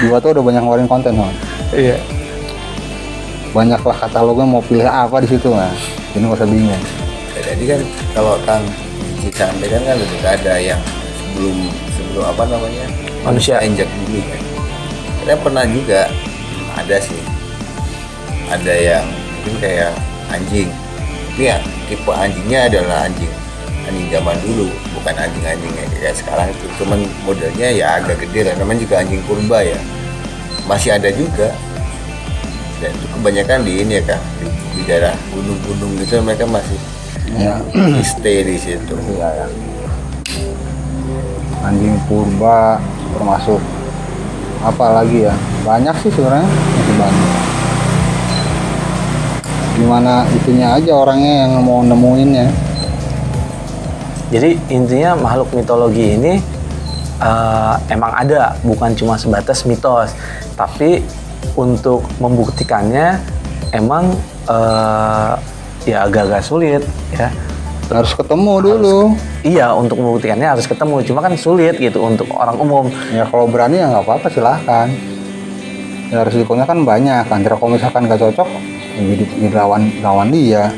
jiwa 0.00 0.16
tua 0.18 0.30
udah 0.32 0.40
banyak 0.40 0.62
ngeluarin 0.64 0.88
konten 0.88 1.12
Mas. 1.14 1.36
Iya. 1.70 2.00
banyaklah 3.52 3.92
katalognya 3.98 4.46
mau 4.48 4.64
pilih 4.64 4.88
apa 4.88 5.20
di 5.20 5.28
situ 5.28 5.52
mas 5.52 5.76
ini 6.10 6.24
nggak 6.24 6.38
usah 6.38 6.48
bingung 6.48 6.82
Ya, 7.30 7.40
jadi 7.46 7.64
kan 7.66 7.80
kalau 8.10 8.34
Kang 8.42 8.64
Biji 8.96 9.28
sampaikan 9.30 9.80
kan 9.82 9.96
lebih 9.96 10.20
ada 10.22 10.54
yang 10.56 10.80
sebelum 11.20 11.56
sebelum 11.92 12.24
apa 12.24 12.42
namanya 12.48 12.84
Manusia. 13.20 13.60
injak 13.60 13.90
bumi 14.00 14.24
kan 14.24 14.40
saya 15.20 15.36
pernah 15.36 15.64
juga 15.68 16.08
ada 16.72 16.96
sih 16.96 17.20
ada 18.50 18.74
yang 18.74 19.06
mungkin 19.06 19.54
kayak 19.62 19.94
anjing. 20.34 20.68
Tapi 21.30 21.42
ya 21.46 21.56
tipe 21.86 22.10
anjingnya 22.10 22.66
adalah 22.66 23.06
anjing 23.06 23.32
anjing 23.88 24.06
zaman 24.12 24.36
dulu 24.44 24.68
bukan 24.98 25.14
anjing-anjing 25.16 25.72
yang 25.72 25.90
kayak 25.96 26.14
sekarang 26.18 26.46
itu. 26.52 26.66
Cuman 26.82 27.00
modelnya 27.24 27.68
ya 27.72 27.86
agak 28.02 28.20
gede 28.26 28.50
lah 28.50 28.54
namanya 28.58 28.84
juga 28.84 28.94
anjing 29.00 29.22
purba 29.24 29.58
ya. 29.62 29.78
Masih 30.66 30.90
ada 30.94 31.08
juga. 31.14 31.54
Dan 32.80 32.96
itu 32.96 33.06
kebanyakan 33.12 33.58
di 33.64 33.72
ini 33.84 33.92
ya 34.00 34.02
kang 34.08 34.24
di, 34.40 34.46
di 34.72 34.80
daerah 34.88 35.12
gunung-gunung 35.36 36.00
gitu 36.00 36.16
mereka 36.24 36.48
masih 36.48 36.80
ya. 37.36 37.60
stay 38.10 38.42
di 38.44 38.56
situ. 38.56 38.94
Iya 39.16 39.28
ya. 39.44 39.46
Anjing 41.64 41.96
purba 42.08 42.80
termasuk 43.16 43.60
apa 44.60 44.86
lagi 45.00 45.28
ya? 45.28 45.34
Banyak 45.64 45.94
sih 46.04 46.10
sebenarnya 46.12 46.48
masih 46.48 46.94
banyak 46.96 47.49
gimana 49.90 50.22
itunya 50.30 50.70
aja 50.78 50.94
orangnya 50.94 51.50
yang 51.50 51.66
mau 51.66 51.82
nemuinnya 51.82 52.46
Jadi 54.30 54.54
intinya 54.70 55.18
makhluk 55.18 55.50
mitologi 55.50 56.14
ini 56.14 56.38
eh, 57.18 57.74
emang 57.90 58.14
ada, 58.14 58.54
bukan 58.62 58.94
cuma 58.94 59.18
sebatas 59.18 59.66
mitos, 59.66 60.14
tapi 60.54 61.02
untuk 61.58 62.06
membuktikannya 62.22 63.18
emang 63.74 64.14
eh, 64.46 65.34
ya 65.82 66.06
agak-agak 66.06 66.46
sulit 66.46 66.86
ya. 67.10 67.34
harus 67.90 68.14
ketemu 68.14 68.62
dulu. 68.62 69.18
Iya, 69.42 69.74
untuk 69.74 69.98
membuktikannya 69.98 70.54
harus 70.54 70.70
ketemu, 70.70 71.02
cuma 71.02 71.26
kan 71.26 71.34
sulit 71.34 71.74
gitu 71.82 71.98
untuk 71.98 72.30
orang 72.38 72.54
umum. 72.62 72.86
ya 73.10 73.26
kalau 73.26 73.50
berani 73.50 73.82
ya 73.82 73.90
nggak 73.90 74.06
apa-apa 74.06 74.30
silahkan. 74.30 74.86
Ya 76.14 76.22
resikonya 76.22 76.70
kan 76.70 76.86
banyak 76.86 77.26
antara 77.26 77.58
kalau 77.58 77.74
misalkan 77.74 78.06
nggak 78.06 78.22
cocok 78.30 78.46
ya 78.46 78.79
jadi, 78.96 79.24
jadi 79.26 79.54
lawan 79.54 79.82
lawan 80.02 80.28
dia. 80.34 80.72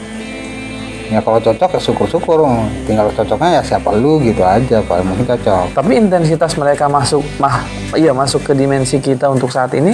Ya 1.13 1.21
kalau 1.21 1.37
cocok 1.37 1.77
ya 1.77 1.81
syukur-syukur. 1.81 2.49
Tinggal 2.89 3.13
cocoknya 3.13 3.61
ya 3.61 3.63
siapa 3.63 3.93
lu 3.93 4.17
gitu 4.25 4.41
aja 4.41 4.81
kalau 4.81 5.05
mungkin 5.05 5.29
cocok. 5.29 5.77
Tapi 5.77 5.93
intensitas 6.01 6.57
mereka 6.57 6.89
masuk, 6.89 7.21
mah, 7.37 7.69
iya 7.93 8.17
masuk 8.17 8.41
ke 8.49 8.53
dimensi 8.57 8.97
kita 8.97 9.29
untuk 9.29 9.53
saat 9.53 9.77
ini 9.77 9.93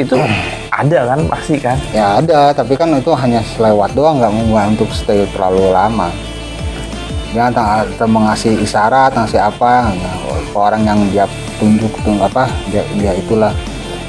itu 0.00 0.16
ada 0.80 0.98
kan? 1.12 1.20
Pasti 1.28 1.56
kan. 1.60 1.76
ya 1.92 2.16
ada. 2.16 2.56
Tapi 2.56 2.72
kan 2.80 2.88
itu 2.96 3.12
hanya 3.12 3.44
selewat 3.56 3.92
doang 3.92 4.16
nggak 4.20 4.32
nggak 4.32 4.66
untuk 4.72 4.88
stay 4.96 5.28
terlalu 5.36 5.68
lama. 5.68 6.08
Antara 7.32 7.88
mengasih 8.04 8.56
isyarat 8.60 9.12
ngasih 9.12 9.40
apa. 9.40 9.92
Ke 10.52 10.58
orang 10.60 10.84
yang 10.84 11.00
dia 11.08 11.24
tunjuk 11.56 11.92
tung 12.04 12.20
apa 12.20 12.44
dia, 12.68 12.84
dia 12.92 13.16
itulah 13.16 13.52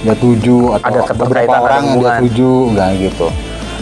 dia 0.04 0.16
tuju 0.20 0.76
atau 0.78 1.00
Ada 1.00 1.16
beberapa 1.16 1.54
ada 1.56 1.64
orang 1.64 1.82
yang 1.88 1.98
dia 2.04 2.12
tuju 2.20 2.52
nggak 2.76 2.90
gitu. 3.00 3.28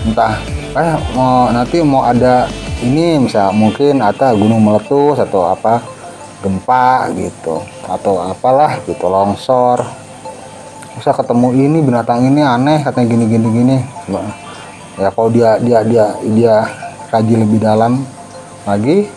Entah 0.05 0.33
eh 0.71 0.93
mau 1.17 1.49
nanti 1.49 1.77
mau 1.81 2.05
ada 2.05 2.47
ini 2.85 3.19
misal 3.19 3.51
mungkin 3.51 3.99
atau 3.99 4.37
gunung 4.37 4.61
meletus 4.61 5.17
atau 5.19 5.49
apa 5.49 5.81
gempa 6.41 7.09
gitu 7.17 7.65
atau 7.89 8.21
apalah 8.21 8.77
gitu 8.85 9.05
longsor. 9.09 9.81
Bisa 10.95 11.11
ketemu 11.17 11.57
ini 11.57 11.77
binatang 11.81 12.21
ini 12.29 12.45
aneh 12.45 12.85
katanya 12.85 13.07
gini 13.09 13.25
gini 13.25 13.47
gini. 13.49 13.77
Ya 15.01 15.09
kalau 15.09 15.33
dia 15.33 15.57
dia 15.57 15.81
dia 15.81 16.05
dia 16.21 16.55
kaji 17.09 17.41
lebih 17.41 17.59
dalam 17.59 18.05
lagi 18.63 19.09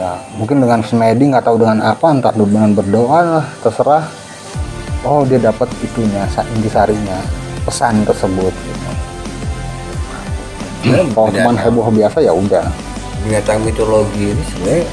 ya 0.00 0.16
mungkin 0.38 0.64
dengan 0.64 0.80
smeding 0.80 1.36
atau 1.36 1.60
dengan 1.60 1.84
apa 1.84 2.08
entah 2.08 2.32
dengan 2.32 2.72
berdoa 2.72 3.18
lah 3.20 3.46
terserah 3.60 4.19
oh 5.02 5.24
dia 5.24 5.40
dapat 5.40 5.68
itunya 5.80 6.24
sa- 6.28 6.46
intisarinya 6.52 7.18
pesan 7.64 8.04
tersebut 8.04 8.52
gitu. 8.52 8.78
Ya, 10.80 11.04
kalau 11.12 11.28
cuma 11.28 11.52
heboh 11.54 11.92
biasa 11.92 12.24
ya 12.24 12.32
udah 12.32 12.64
binatang 13.20 13.60
mitologi 13.60 14.32
ini 14.32 14.42
sebenarnya 14.48 14.84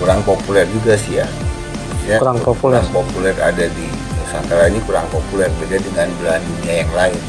kurang 0.00 0.20
populer 0.24 0.64
juga 0.72 0.96
sih 0.96 1.20
ya. 1.20 1.26
Maksudnya 1.28 2.18
Kurang 2.18 2.38
populer. 2.40 2.80
kurang 2.80 2.92
populer 2.96 3.34
ada 3.36 3.64
di 3.68 3.86
Nusantara 4.16 4.64
ini 4.72 4.80
kurang 4.88 5.04
populer 5.12 5.52
beda 5.60 5.76
dengan 5.76 6.08
belahan 6.16 6.40
dunia 6.40 6.74
yang 6.80 6.92
lain. 6.96 7.20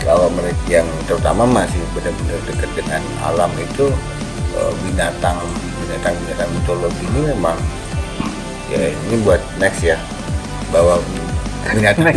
Kalau 0.00 0.32
mereka 0.32 0.64
yang 0.80 0.88
terutama 1.04 1.44
masih 1.44 1.82
benar-benar 1.92 2.40
dekat 2.48 2.70
dengan 2.72 3.02
alam 3.20 3.52
itu 3.60 3.92
eh, 4.56 4.72
binatang 4.88 5.36
binatang 5.84 6.14
binatang 6.24 6.48
mitologi 6.56 7.04
ini 7.12 7.20
memang 7.36 7.56
ya 8.72 8.88
ini 8.88 9.14
buat 9.20 9.40
next 9.60 9.84
ya 9.84 10.00
bahwa 10.72 11.00
binatang 11.72 12.16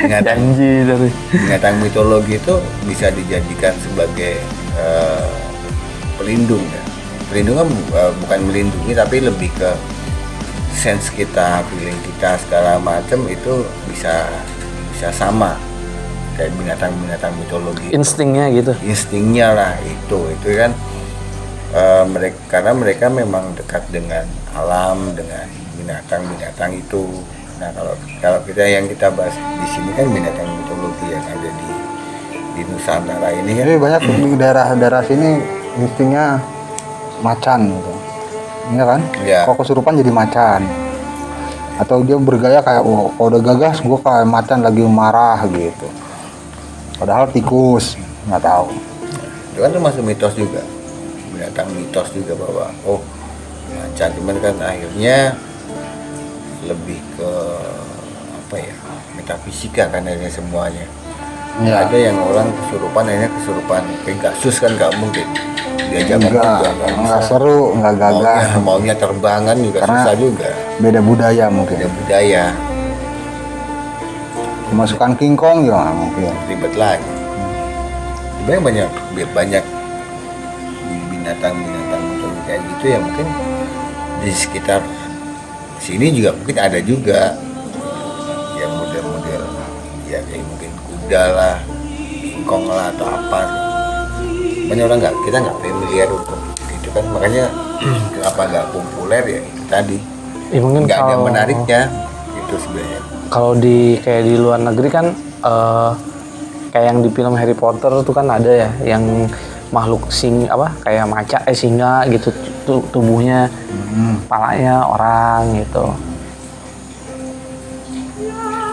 binatang 0.00 0.38
Janji 0.56 0.88
dari 0.88 1.10
binatang 1.32 1.76
mitologi 1.80 2.40
itu 2.40 2.54
bisa 2.88 3.12
dijadikan 3.12 3.74
sebagai 3.84 4.40
eh, 4.76 5.30
pelindung 6.16 6.62
ya. 6.64 6.82
Pelindung 7.28 7.56
kan 7.64 7.68
eh, 7.68 8.12
bukan 8.24 8.40
melindungi 8.48 8.92
tapi 8.96 9.16
lebih 9.24 9.50
ke 9.56 9.70
sense 10.72 11.12
kita 11.12 11.60
feeling 11.68 11.96
kita 12.06 12.40
segala 12.40 12.80
macam 12.80 13.28
itu 13.28 13.66
bisa 13.90 14.24
bisa 14.94 15.12
sama 15.12 15.58
kayak 16.38 16.56
binatang-binatang 16.56 17.32
mitologi. 17.36 17.92
Instingnya 17.92 18.48
gitu. 18.54 18.72
instingnya 18.86 19.52
lah 19.52 19.72
itu 19.84 20.18
itu 20.32 20.48
kan 20.56 20.72
eh, 21.76 22.04
mereka 22.08 22.38
karena 22.48 22.72
mereka 22.72 23.06
memang 23.12 23.52
dekat 23.52 23.84
dengan 23.92 24.24
alam 24.56 25.12
dengan 25.12 25.44
binatang-binatang 25.76 26.76
itu 26.80 27.04
nah 27.60 27.68
kalau 27.76 27.94
kalau 28.24 28.40
kita 28.48 28.64
yang 28.64 28.88
kita 28.88 29.12
bahas 29.12 29.36
di 29.36 29.66
sini 29.68 29.92
kan 29.92 30.08
binatang 30.08 30.48
mitologi 30.48 31.06
yang 31.12 31.24
ada 31.28 31.48
di 31.52 31.70
di 32.56 32.62
Nusantara 32.66 33.28
ini 33.36 33.52
kan 33.52 33.64
Jadi 33.68 33.72
banyak 33.76 34.00
di 34.08 34.14
daerah-daerah 34.40 35.02
sini 35.04 35.30
instingnya 35.78 36.40
macan 37.20 37.68
gitu. 37.68 37.92
Iya 38.70 38.84
kan? 38.86 39.00
Iya. 39.22 39.40
Kalau 39.44 39.56
kesurupan 39.60 39.98
jadi 39.98 40.12
macan. 40.12 40.60
Atau 41.80 42.04
dia 42.04 42.20
bergaya 42.20 42.60
kayak 42.60 42.84
oh, 42.84 43.08
kalau 43.16 43.28
udah 43.32 43.40
gagas 43.40 43.80
gue 43.80 43.98
kayak 44.00 44.28
macan 44.28 44.60
lagi 44.60 44.82
marah 44.84 45.40
gitu. 45.48 45.88
Padahal 47.00 47.28
tikus 47.32 47.96
nggak 48.28 48.44
tahu. 48.44 48.68
itu 49.50 49.58
kan 49.66 49.74
termasuk 49.74 50.06
mitos 50.06 50.34
juga 50.38 50.62
binatang 51.34 51.66
mitos 51.74 52.08
juga 52.14 52.38
bahwa 52.38 52.70
oh 52.86 53.02
macan 53.74 54.08
cuman 54.14 54.36
kan 54.38 54.54
akhirnya 54.62 55.34
lebih 56.62 57.00
ke 57.14 57.30
apa 58.36 58.56
ya 58.56 58.74
metafisika 59.14 59.88
kan 59.88 60.02
akhirnya 60.02 60.28
semuanya 60.28 60.86
Iya. 61.60 61.82
ada 61.82 61.98
yang 61.98 62.16
orang 62.16 62.46
kesurupan 62.54 63.04
akhirnya 63.04 63.30
kesurupan 63.34 63.82
Pegasus 64.02 64.56
kan 64.56 64.70
nggak 64.70 64.92
mungkin 64.96 65.26
dia 65.90 66.00
zaman 66.06 66.30
Enggak, 66.30 66.44
juga 66.46 66.70
nggak 66.70 66.90
enggak 66.94 67.18
bisa. 67.18 67.26
seru, 67.26 67.60
enggak 67.74 67.94
gagah. 67.96 68.22
maunya, 68.22 68.58
maunya 68.62 68.94
terbangan 68.94 69.56
juga 69.58 69.78
Karena- 69.82 69.94
susah 69.98 70.14
juga 70.14 70.48
Beda 70.78 71.00
budaya 71.02 71.44
mungkin. 71.50 71.76
ada 71.76 71.88
budaya 71.90 72.44
Kemasukan 74.70 75.12
King 75.18 75.34
Kong 75.34 75.66
juga 75.66 75.78
nggak 75.82 75.96
mungkin. 75.96 76.30
ribet 76.46 76.74
lagi 76.74 77.10
sebenarnya 78.40 78.62
banyak 78.62 78.88
banyak 79.30 79.64
binatang-binatang 81.10 82.02
mitologi 82.06 82.40
kayak 82.46 82.60
gitu 82.64 82.84
ya 82.86 82.98
mungkin 83.00 83.26
di 84.18 84.30
sekitar 84.32 84.80
sini 85.80 86.12
juga 86.12 86.36
mungkin 86.36 86.56
ada 86.60 86.78
juga. 86.84 87.34
Yang 88.60 88.72
model-model 88.76 89.42
ya 90.06 90.20
kayak 90.28 90.44
mungkin 90.44 90.70
kuda 90.84 91.22
lah 91.32 91.56
singkong 92.20 92.64
lah 92.68 92.92
atau 92.92 93.06
apa. 93.08 93.40
Banyak 94.68 94.84
orang 94.86 94.98
nggak 95.00 95.14
kita 95.24 95.36
nggak 95.40 95.56
familiar 95.64 96.08
untuk 96.12 96.38
itu 96.68 96.88
kan. 96.92 97.04
Makanya 97.10 97.44
kenapa 98.14 98.40
nggak 98.46 98.66
populer 98.76 99.24
ya 99.24 99.40
itu 99.40 99.62
tadi. 99.66 99.98
Ya, 100.50 100.60
mungkin 100.60 100.82
nggak 100.86 100.98
ada 100.98 101.14
menariknya 101.18 101.80
itu 102.34 102.54
sebenarnya. 102.58 103.00
kalau 103.30 103.54
di 103.54 103.94
kayak 104.02 104.26
di 104.26 104.34
luar 104.34 104.58
negeri 104.58 104.88
kan 104.90 105.14
eh, 105.46 105.90
kayak 106.74 106.86
yang 106.90 106.98
di 106.98 107.10
film 107.14 107.34
Harry 107.38 107.54
Potter 107.54 108.02
tuh 108.02 108.10
kan 108.10 108.26
ada 108.26 108.50
ya 108.50 108.70
yang 108.82 109.30
makhluk 109.70 110.10
sing 110.10 110.50
apa 110.50 110.74
kayak 110.82 111.06
maca 111.06 111.38
eh 111.46 111.54
singa 111.54 112.02
gitu 112.10 112.34
tu- 112.62 112.84
tubuhnya 112.90 113.46
palanya 114.26 114.82
orang 114.82 115.54
gitu. 115.56 115.86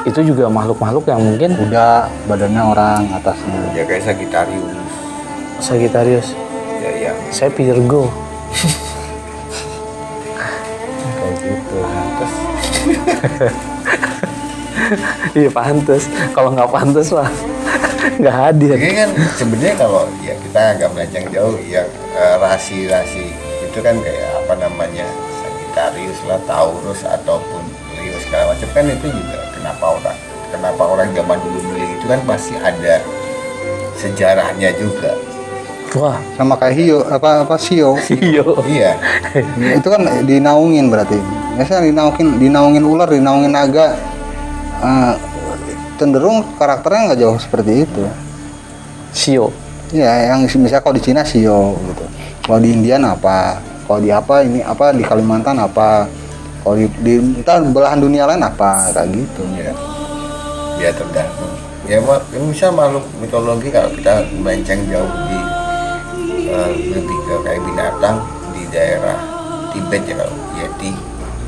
Itu 0.03 0.19
juga 0.23 0.47
makhluk-makhluk 0.47 1.03
yang 1.05 1.19
mungkin 1.19 1.49
Kuda 1.53 2.07
badannya 2.25 2.63
orang 2.63 3.01
atasnya. 3.11 3.59
ya 3.71 3.83
kayak 3.83 4.01
Sagittarius. 4.01 4.71
Sagittarius? 5.59 6.27
Ya 6.79 6.89
yang 7.03 7.17
saya 7.29 7.51
Virgo. 7.51 8.07
Kayak 11.17 11.33
gitu. 11.37 11.77
terus 12.15 12.33
iya 15.35 15.49
pantes. 15.51 16.03
Kalau 16.31 16.49
nggak 16.51 16.69
pantes 16.69 17.09
lah 17.11 17.27
nggak 18.17 18.33
hadir. 18.33 18.75
Jadi 18.79 18.93
kan 18.95 19.09
sebenarnya 19.35 19.75
kalau 19.75 20.07
ya 20.23 20.33
kita 20.39 20.59
agak 20.73 20.89
melenceng 20.95 21.27
jauh 21.27 21.57
yang 21.61 21.85
eh, 22.15 22.35
rasi-rasi 22.39 23.26
itu 23.77 23.85
kan 23.85 23.93
kayak 24.01 24.41
apa 24.41 24.53
namanya 24.57 25.05
Sagittarius 25.37 26.17
lah, 26.25 26.41
Taurus 26.49 27.05
ataupun 27.05 27.61
Leo 27.93 28.17
segala 28.25 28.57
macam 28.57 28.69
kan 28.73 28.89
itu 28.89 29.05
juga 29.05 29.37
kenapa 29.53 29.85
orang 30.01 30.17
kenapa 30.49 30.81
orang 30.81 31.09
zaman 31.13 31.37
dulu 31.45 31.59
milih 31.61 31.89
itu 31.93 32.05
kan 32.09 32.19
pasti 32.25 32.57
ada 32.57 32.97
sejarahnya 33.93 34.73
juga. 34.81 35.13
wah 35.93 36.17
Sama 36.41 36.57
kayak 36.57 36.73
hiu 36.73 37.05
apa 37.05 37.45
apa 37.45 37.53
sio. 37.61 38.01
iyo 38.09 38.57
Iya. 38.65 38.97
Ya, 39.61 39.71
itu 39.77 39.85
kan 39.93 40.01
dinaungin 40.25 40.89
berarti. 40.89 41.21
Biasanya 41.53 41.93
dinaungin 41.93 42.27
dinaungin 42.41 42.81
ular, 42.81 43.05
dinaungin 43.13 43.53
naga. 43.53 43.93
Eh, 44.81 45.13
cenderung 46.01 46.41
karakternya 46.57 47.13
nggak 47.13 47.19
jauh 47.21 47.37
seperti 47.37 47.85
itu. 47.85 48.09
sio 49.13 49.53
Ya, 49.93 50.33
yang 50.33 50.49
misalnya 50.49 50.81
kalau 50.81 50.97
di 50.97 51.03
Cina 51.05 51.21
sio 51.21 51.77
gitu. 51.77 52.16
Kalau 52.47 52.59
di 52.59 52.69
Indian 52.71 53.03
apa? 53.05 53.59
Kalau 53.83 53.99
di 53.99 54.09
apa 54.09 54.39
ini 54.41 54.63
apa 54.63 54.91
di 54.91 55.03
Kalimantan 55.03 55.59
apa? 55.59 56.07
Kalau 56.63 56.75
di, 56.75 56.87
di 57.01 57.13
entah 57.19 57.59
belahan 57.61 57.99
dunia 57.99 58.23
lain 58.25 58.39
apa 58.39 58.87
kayak 58.89 59.07
gitu. 59.13 59.43
Ya, 59.53 59.71
ya 60.77 60.89
tergantung. 60.91 61.51
Ya, 61.83 61.99
ma- 61.99 62.23
ya 62.25 62.39
misal 62.41 62.71
makhluk 62.71 63.03
mitologi 63.17 63.67
kalau 63.67 63.87
kita 63.89 64.13
melenceng 64.33 64.83
jauh 64.85 65.07
di 65.25 65.39
eh, 66.45 66.71
lebih 66.89 67.17
ke 67.21 67.35
kayak 67.43 67.61
binatang 67.63 68.15
di 68.51 68.63
daerah 68.67 69.15
Tibet 69.71 70.03
ya 70.03 70.15
kalau 70.17 70.35
Yeti 70.53 70.91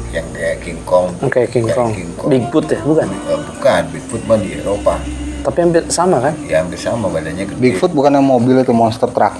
yang 0.09 0.27
kayak 0.31 0.57
King 0.59 0.79
Kong. 0.83 1.11
Oke 1.19 1.43
King 1.45 1.63
Kayak 1.65 1.75
Kong 1.77 1.91
King 1.91 2.11
Kong. 2.13 2.29
Bigfoot 2.29 2.65
ya 2.67 2.79
bukan 2.81 3.07
Eh, 3.07 3.39
bukan, 3.45 3.81
Bigfoot 3.89 4.23
mah 4.25 4.37
di 4.37 4.49
Eropa. 4.53 4.95
tapi 5.39 5.63
hampir 5.63 5.87
sama 5.87 6.19
kan 6.19 6.35
Ya 6.43 6.59
hampir 6.59 6.75
sama 6.75 7.07
badannya 7.07 7.43
gede. 7.45 7.55
Bigfoot 7.57 7.91
bukan 7.91 8.11
yang 8.13 8.23
mobil 8.25 8.55
itu 8.55 8.71
monster 8.71 9.07
truck. 9.07 9.35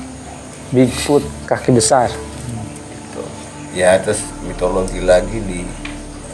Bigfoot 0.69 1.21
kaki 1.45 1.73
besar 1.73 2.09
gitu. 2.09 3.21
Ya 3.73 3.97
terus 3.97 4.21
mitologi 4.43 5.01
lagi 5.01 5.37
di 5.41 5.65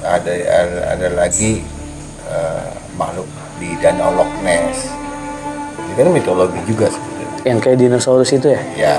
ada 0.02 0.32
ada, 0.32 0.78
ada 0.94 1.08
lagi 1.16 1.64
eh, 2.26 2.68
makhluk 2.94 3.28
di 3.56 3.72
Danau 3.80 4.12
Loch 4.14 4.34
Ness. 4.42 4.92
Itu 5.88 6.00
kan 6.00 6.12
mitologi 6.12 6.60
juga 6.66 6.88
sebenarnya. 6.88 7.28
yang 7.46 7.60
kayak 7.60 7.78
dinosaurus 7.78 8.32
itu 8.32 8.50
ya 8.50 8.62
ya 8.76 8.96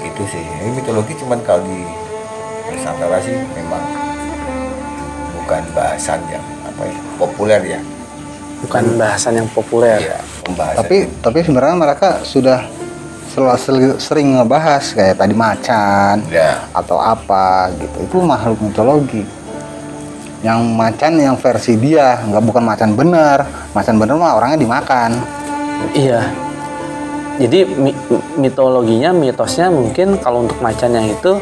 itu 0.00 0.22
sih 0.26 0.40
ini 0.40 0.72
mitologi 0.74 1.12
cuman 1.14 1.38
kalau 1.44 1.60
di 1.62 1.84
Nusantara 2.66 3.20
sih 3.20 3.36
memang 3.52 3.84
bukan 5.36 5.62
bahasan 5.70 6.20
yang 6.32 6.40
apa 6.64 6.82
ya 6.88 6.96
populer 7.20 7.60
ya 7.76 7.80
bukan 8.60 8.84
bahasan 8.96 9.32
yang 9.36 9.48
populer 9.52 10.00
Iya, 10.00 10.18
pembahasan 10.40 10.78
Tapi 10.80 10.96
tapi 11.20 11.38
sebenarnya 11.44 11.76
mereka 11.76 12.08
sudah 12.24 12.64
sering 13.98 14.36
ngebahas 14.36 14.84
kayak 14.92 15.16
tadi 15.22 15.34
macan 15.34 16.26
ya 16.28 16.58
atau 16.74 16.98
apa 16.98 17.70
gitu. 17.78 17.96
Itu 18.04 18.16
makhluk 18.22 18.58
mitologi. 18.60 19.22
Yang 20.40 20.60
macan 20.72 21.12
yang 21.20 21.36
versi 21.36 21.76
dia 21.76 22.20
nggak 22.26 22.44
bukan 22.44 22.64
macan 22.64 22.90
bener. 22.98 23.46
Macan 23.76 23.96
bener 24.00 24.16
mah 24.18 24.36
orangnya 24.36 24.58
dimakan. 24.58 25.10
iya 25.96 26.28
jadi 27.40 27.64
mi- 27.64 27.96
mitologinya 28.36 29.16
mitosnya 29.16 29.72
mungkin 29.72 30.20
kalau 30.20 30.44
untuk 30.44 30.60
macan 30.60 30.92
yang 30.92 31.08
itu 31.08 31.40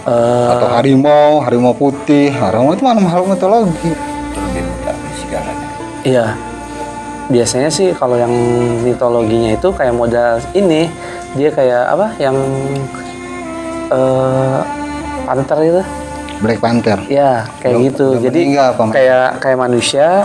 Eh, 0.00 0.48
atau 0.56 0.68
harimau 0.72 1.44
harimau 1.44 1.76
putih 1.76 2.32
harimau 2.32 2.72
itu 2.72 2.80
mana 2.80 3.04
makhluk 3.04 3.36
mitologi 3.36 3.92
kan. 5.28 5.44
Iya. 6.02 6.26
Biasanya 7.30 7.70
sih 7.70 7.94
kalau 7.94 8.16
yang 8.18 8.32
mitologinya 8.82 9.54
itu 9.54 9.70
kayak 9.70 9.94
modal 9.94 10.42
ini 10.56 10.90
dia 11.32 11.48
kayak 11.48 11.82
apa? 11.88 12.06
Yang 12.16 12.36
eh 13.90 14.58
panter 15.24 15.58
itu. 15.62 15.82
Black 16.40 16.56
Panther 16.56 16.96
Ya, 17.04 17.44
kayak 17.60 17.76
Udah- 17.76 17.84
gitu. 17.84 18.06
udah 18.16 18.22
Jadi 18.24 18.40
apa, 18.56 18.82
kayak 18.88 19.44
kayak 19.44 19.58
manusia 19.60 20.24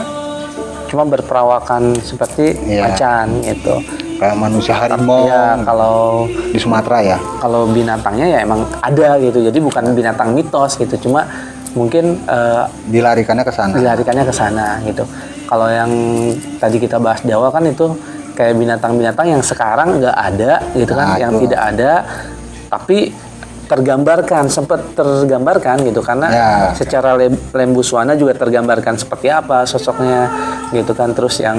cuma 0.87 1.03
berperawakan 1.03 1.91
seperti 1.99 2.55
Iya. 2.63 2.87
macan 2.87 3.27
gitu. 3.43 3.75
kayak 4.15 4.39
manusia 4.39 4.71
harimau 4.71 5.27
Ya, 5.27 5.59
kalau 5.59 6.23
di 6.31 6.55
Sumatera 6.55 7.03
ya 7.03 7.17
kalau 7.35 7.67
binatangnya 7.67 8.31
ya 8.31 8.39
emang 8.47 8.63
ada 8.79 9.19
gitu. 9.19 9.43
Jadi 9.43 9.59
bukan 9.59 9.91
binatang 9.91 10.31
mitos 10.31 10.79
gitu. 10.79 10.95
Cuma 11.03 11.27
mungkin 11.75 12.23
eh, 12.23 12.63
dilarikannya 12.87 13.43
ke 13.43 13.51
sana 13.51 13.75
dilarikannya 13.75 14.23
ke 14.23 14.31
sana 14.31 14.79
gitu. 14.87 15.03
Kalau 15.43 15.67
yang 15.67 15.91
tadi 16.55 16.79
kita 16.79 16.95
bahas 16.95 17.19
di 17.19 17.35
awal 17.35 17.51
kan 17.51 17.67
itu 17.67 17.91
kayak 18.35 18.53
binatang-binatang 18.53 19.27
yang 19.27 19.41
sekarang 19.41 19.97
nggak 19.97 20.13
ada 20.13 20.51
gitu 20.75 20.91
kan, 20.91 21.07
Nah, 21.07 21.17
yang 21.17 21.33
tidak 21.39 21.61
ada 21.65 21.91
tapi 22.67 23.15
tergambarkan 23.65 24.45
sempat 24.45 24.93
tergambarkan 24.93 25.81
gitu. 25.81 25.97
Karena 25.99 26.27
Ya. 26.29 26.49
secara 26.71 27.17
lem- 27.17 27.33
lembuswana 27.49 28.13
juga 28.13 28.37
tergambarkan 28.37 28.93
seperti 28.93 29.25
apa 29.27 29.65
sosoknya 29.65 30.29
gitu 30.69 30.93
kan. 30.93 31.11
Terus 31.11 31.41
yang 31.41 31.57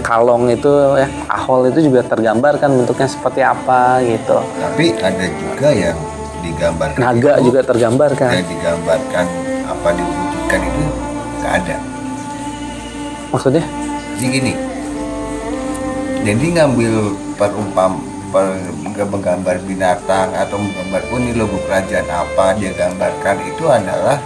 kalong 0.00 0.46
itu 0.48 0.70
ya 0.94 1.08
ahol 1.26 1.66
itu 1.66 1.82
juga 1.82 2.06
tergambarkan 2.06 2.70
bentuknya 2.72 3.10
seperti 3.10 3.42
apa 3.42 3.98
gitu. 4.02 4.38
Tapi 4.38 4.94
ada 4.94 5.26
juga 5.26 5.68
yang 5.72 5.98
digambarkan 6.42 7.00
naga 7.00 7.32
itu, 7.34 7.44
juga 7.50 7.60
tergambarkan. 7.64 8.30
yang 8.32 8.46
digambarkan 8.46 9.24
apa 9.64 9.88
diwujudkan 9.90 10.60
itu 10.62 10.80
nggak 11.40 11.52
ada. 11.58 11.76
maksudnya? 13.30 13.64
Jadi 14.14 14.26
gini, 14.30 14.52
jadi 16.22 16.46
ngambil 16.62 17.18
perumpam 17.34 17.98
per, 18.30 18.46
menggambar 18.94 19.58
binatang 19.66 20.30
atau 20.32 20.56
menggambar 20.56 21.02
oh 21.10 21.18
ini 21.18 21.34
logo 21.34 21.58
kerajaan 21.66 22.06
apa? 22.06 22.54
Dia 22.56 22.70
gambarkan 22.78 23.36
itu 23.42 23.64
adalah 23.66 24.22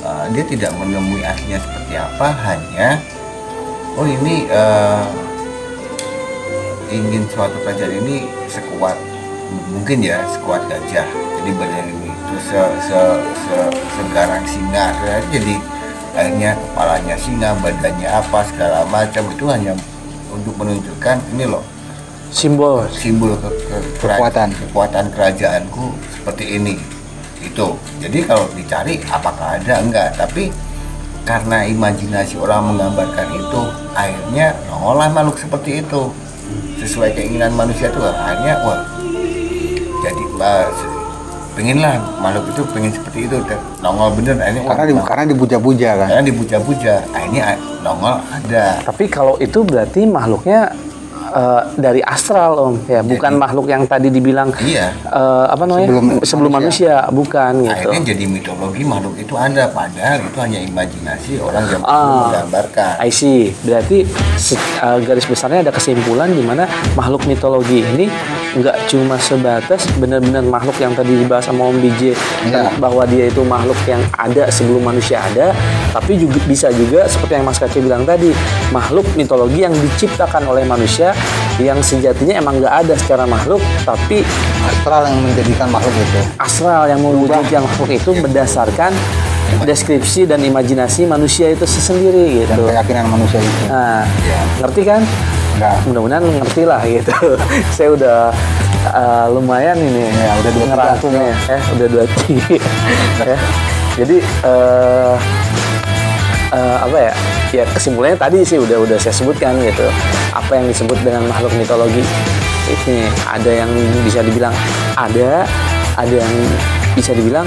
uh, 0.00 0.24
dia 0.32 0.44
tidak 0.48 0.72
menemui 0.80 1.20
aslinya 1.20 1.60
seperti 1.60 1.94
apa 2.00 2.28
hanya 2.48 2.88
oh 4.00 4.08
ini 4.08 4.48
uh, 4.48 5.04
ingin 6.88 7.28
suatu 7.28 7.54
kerajaan 7.62 8.00
ini 8.00 8.24
sekuat 8.48 8.96
mungkin 9.76 10.00
ya 10.00 10.24
sekuat 10.32 10.64
gajah. 10.66 11.06
Jadi 11.44 11.50
badan 11.60 11.86
ini 11.92 12.10
terus 12.32 12.44
se, 12.48 12.62
se, 12.88 13.00
se, 13.44 13.56
segarang 14.00 14.44
singa. 14.48 14.96
Jadi 15.28 15.60
akhirnya 16.16 16.56
kepalanya 16.56 17.16
singa 17.20 17.52
badannya 17.60 18.08
apa 18.08 18.40
segala 18.48 18.88
macam 18.88 19.28
itu 19.28 19.44
hanya 19.52 19.76
untuk 20.34 20.54
menunjukkan 20.58 21.16
ini 21.32 21.46
loh 21.46 21.62
simbol. 22.34 22.82
simbol 22.90 23.38
ke, 23.38 23.46
ke- 23.70 23.86
Kekuatan. 24.02 24.50
kekuatan 24.50 25.04
kerajaanku 25.14 25.94
seperti 26.10 26.58
ini 26.58 26.74
itu 27.38 27.78
jadi 28.02 28.18
kalau 28.26 28.48
dicari 28.56 28.98
apakah 29.06 29.60
ada? 29.60 29.78
Enggak. 29.78 30.16
Tapi 30.16 30.48
karena 31.24 31.64
imajinasi 31.64 32.36
orang 32.36 32.72
menggambarkan 32.74 33.28
itu 33.32 33.60
akhirnya 33.92 34.52
olah 34.68 35.08
makhluk 35.08 35.38
seperti 35.38 35.80
itu. 35.80 36.10
Sesuai 36.80 37.16
keinginan 37.16 37.54
manusia 37.56 37.88
itu 37.88 38.00
akhirnya 38.00 38.60
wah 38.60 38.80
jadi 40.04 40.24
bah, 41.54 41.62
pengenlah 41.62 41.94
makhluk 42.18 42.50
itu 42.50 42.62
pengen 42.74 42.90
seperti 42.90 43.18
itu 43.30 43.36
dan 43.46 43.58
nongol 43.78 44.10
bener 44.18 44.34
wah, 44.66 44.74
karena 44.74 44.84
di, 44.90 44.94
karena 45.06 45.24
dibuja-buja 45.30 45.88
kan? 45.94 46.08
Karena 46.10 46.24
dibuja-buja 46.26 46.92
a- 47.38 47.60
nongol 47.86 48.14
ada. 48.26 48.64
Tapi 48.82 49.04
kalau 49.06 49.38
itu 49.38 49.62
berarti 49.62 50.02
makhluknya 50.02 50.74
eh, 51.34 51.62
dari 51.76 52.00
astral 52.00 52.52
om 52.56 52.74
ya, 52.86 53.02
bukan 53.02 53.32
Jadi- 53.32 53.42
makhluk 53.42 53.66
yang 53.66 53.82
tadi 53.84 54.08
dibilang 54.08 54.54
iya 54.60 54.94
eh, 55.04 55.46
apa 55.46 55.62
namanya 55.62 55.86
Sebelum 55.90 56.06
sebelum, 56.22 56.50
manusia. 56.52 56.94
bukan 57.10 57.52
gitu. 57.60 57.74
akhirnya 57.74 58.00
jadi 58.06 58.24
mitologi 58.26 58.82
makhluk 58.82 59.14
itu 59.16 59.34
ada 59.34 59.68
padahal 59.68 60.18
itu 60.20 60.38
hanya 60.38 60.58
imajinasi 60.60 61.32
orang 61.38 61.64
yang 61.68 61.82
Ah. 61.84 62.30
menggambarkan 62.30 62.94
I 62.98 63.10
see. 63.10 63.50
Berarti 63.60 64.06
eh, 64.06 64.98
garis 65.00 65.24
besarnya 65.24 65.60
ada 65.60 65.72
kesimpulan 65.72 66.30
di 66.30 66.40
mana 66.40 66.64
makhluk 66.94 67.24
mitologi 67.24 67.82
ini 67.84 68.06
nggak 68.54 68.86
cuma 68.86 69.18
sebatas 69.18 69.82
benar-benar 69.96 70.40
makhluk 70.40 70.78
yang 70.78 70.94
tadi 70.94 71.16
dibahas 71.16 71.42
sama 71.44 71.66
Om 71.66 71.76
BJ 71.76 72.14
Iya. 72.44 72.70
bahwa 72.78 73.02
dia 73.04 73.26
itu 73.26 73.42
makhluk 73.42 73.74
yang 73.84 73.98
ada 74.12 74.46
sebelum 74.46 74.84
manusia 74.84 75.18
ada, 75.20 75.50
tapi 75.90 76.14
juga 76.14 76.38
bisa 76.44 76.70
juga 76.70 77.02
seperti 77.04 77.34
yang 77.34 77.44
Mas 77.44 77.58
Kace 77.58 77.78
bilang 77.78 78.04
tadi, 78.04 78.30
makhluk 78.70 79.10
mitologi 79.14 79.58
yang 79.60 79.74
diciptakan 79.74 80.46
oleh 80.46 80.62
manusia 80.62 81.10
yang 81.62 81.78
sejatinya 81.78 82.34
emang 82.34 82.58
nggak 82.58 82.74
ada 82.82 82.94
secara 82.98 83.24
makhluk, 83.24 83.62
tapi 83.86 84.26
astral 84.66 85.06
yang 85.06 85.18
menjadikan 85.22 85.68
makhluk 85.70 85.94
itu 85.94 86.20
astral 86.40 86.88
yang 86.90 86.98
mewujudkan 86.98 87.62
makhluk 87.62 87.90
itu 87.94 88.10
berdasarkan 88.18 88.90
deskripsi 89.62 90.26
dan 90.26 90.42
imajinasi 90.42 91.06
manusia 91.06 91.52
itu 91.52 91.62
sendiri 91.68 92.42
dan 92.48 92.58
gitu. 92.58 92.66
keyakinan 92.66 93.06
manusia 93.06 93.38
itu 93.38 93.62
Nah, 93.70 94.02
ya 94.26 94.40
ngerti 94.64 94.82
kan? 94.82 95.00
enggak 95.54 95.76
Mudah-mudahan 95.86 96.24
ngerti 96.42 96.62
lah 96.66 96.82
gitu. 96.82 97.14
Saya 97.76 97.88
udah 97.94 98.18
uh, 98.90 99.26
lumayan 99.30 99.78
ini 99.78 100.10
Ya, 100.10 100.34
udah 100.42 100.50
dua 100.50 100.66
ngerangkumnya. 100.74 101.30
Eh, 101.46 101.62
udah 101.78 101.86
dua 101.86 102.04
tiga. 102.26 102.58
ya. 103.22 103.38
Jadi 103.94 104.16
eh 104.18 105.14
eh, 106.54 106.76
apa 106.78 106.96
ya? 106.96 107.12
Ya 107.50 107.64
kesimpulannya 107.70 108.18
tadi 108.18 108.46
sih 108.46 108.58
udah 108.62 108.78
udah 108.86 108.96
saya 108.98 109.14
sebutkan 109.14 109.58
gitu. 109.62 109.86
Apa 110.30 110.62
yang 110.62 110.66
disebut 110.70 110.98
dengan 111.02 111.26
makhluk 111.26 111.52
mitologi 111.58 112.02
ini 112.64 113.04
ada 113.28 113.50
yang 113.52 113.70
bisa 114.06 114.24
dibilang 114.24 114.54
ada, 114.96 115.44
ada 115.98 116.14
yang 116.14 116.34
bisa 116.94 117.10
dibilang 117.12 117.44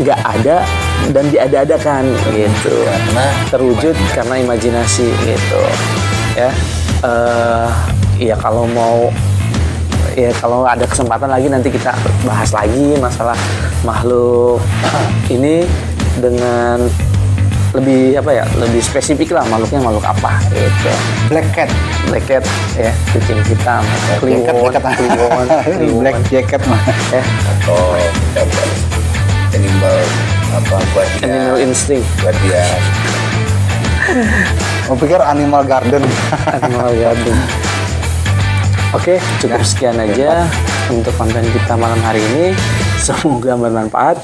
nggak 0.00 0.20
ada 0.24 0.64
dan 1.12 1.24
diada-adakan 1.28 2.08
gitu 2.32 2.72
karena 2.88 3.24
terwujud 3.52 3.94
karena 4.16 4.34
imajinasi 4.40 5.06
gitu 5.28 5.62
ya 6.34 6.50
eh 7.04 7.68
ya 8.18 8.34
kalau 8.40 8.64
mau 8.72 9.12
ya 10.16 10.32
kalau 10.40 10.66
ada 10.66 10.82
kesempatan 10.88 11.30
lagi 11.30 11.46
nanti 11.46 11.68
kita 11.70 11.94
bahas 12.26 12.50
lagi 12.50 12.96
masalah 12.98 13.36
makhluk 13.86 14.58
ini 15.30 15.62
dengan 16.18 16.82
lebih 17.76 18.16
apa 18.16 18.30
ya 18.32 18.44
lebih 18.56 18.80
spesifik 18.80 19.36
lah 19.36 19.44
makhluknya 19.52 19.80
makhluk 19.84 20.06
apa 20.08 20.40
gitu. 20.52 20.92
Black 21.28 21.48
cat. 21.52 21.70
Black 22.08 22.24
cat 22.24 22.44
ya 22.78 22.92
kucing 23.12 23.40
hitam 23.44 23.84
kliwon 24.20 24.72
kliwon 24.72 25.46
black 26.00 26.16
jacket 26.32 26.62
mah. 26.64 26.80
Ya. 27.12 27.22
Atau 27.24 27.80
animal 29.52 29.96
apa 30.56 30.76
buat 30.96 31.08
dia. 31.20 31.26
Animal 31.28 31.58
instinct. 31.60 32.08
Buat 32.24 32.36
dia. 32.44 32.64
Mau 34.88 34.96
pikir 34.96 35.20
animal 35.20 35.62
garden. 35.68 36.00
Animal 36.48 36.96
Garden. 36.96 37.36
Oke, 38.96 39.20
cukup 39.36 39.60
sekian 39.60 40.00
aja 40.00 40.48
untuk 40.88 41.12
konten 41.20 41.44
kita 41.52 41.76
malam 41.76 42.00
hari 42.00 42.24
ini. 42.24 42.56
Semoga 42.96 43.52
bermanfaat. 43.52 44.16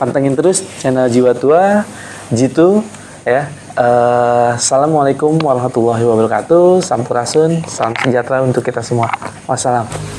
Pantengin 0.00 0.32
terus 0.32 0.64
channel 0.80 1.12
Jiwa 1.12 1.36
Tua, 1.36 1.84
Jitu, 2.34 2.82
ya. 3.22 3.46
Eh, 3.76 4.50
Assalamualaikum 4.58 5.38
warahmatullahi 5.38 6.02
wabarakatuh. 6.02 6.82
Sampurasun, 6.82 7.62
salam 7.70 7.94
sejahtera 8.02 8.42
untuk 8.42 8.66
kita 8.66 8.82
semua. 8.82 9.06
Wassalam. 9.46 10.15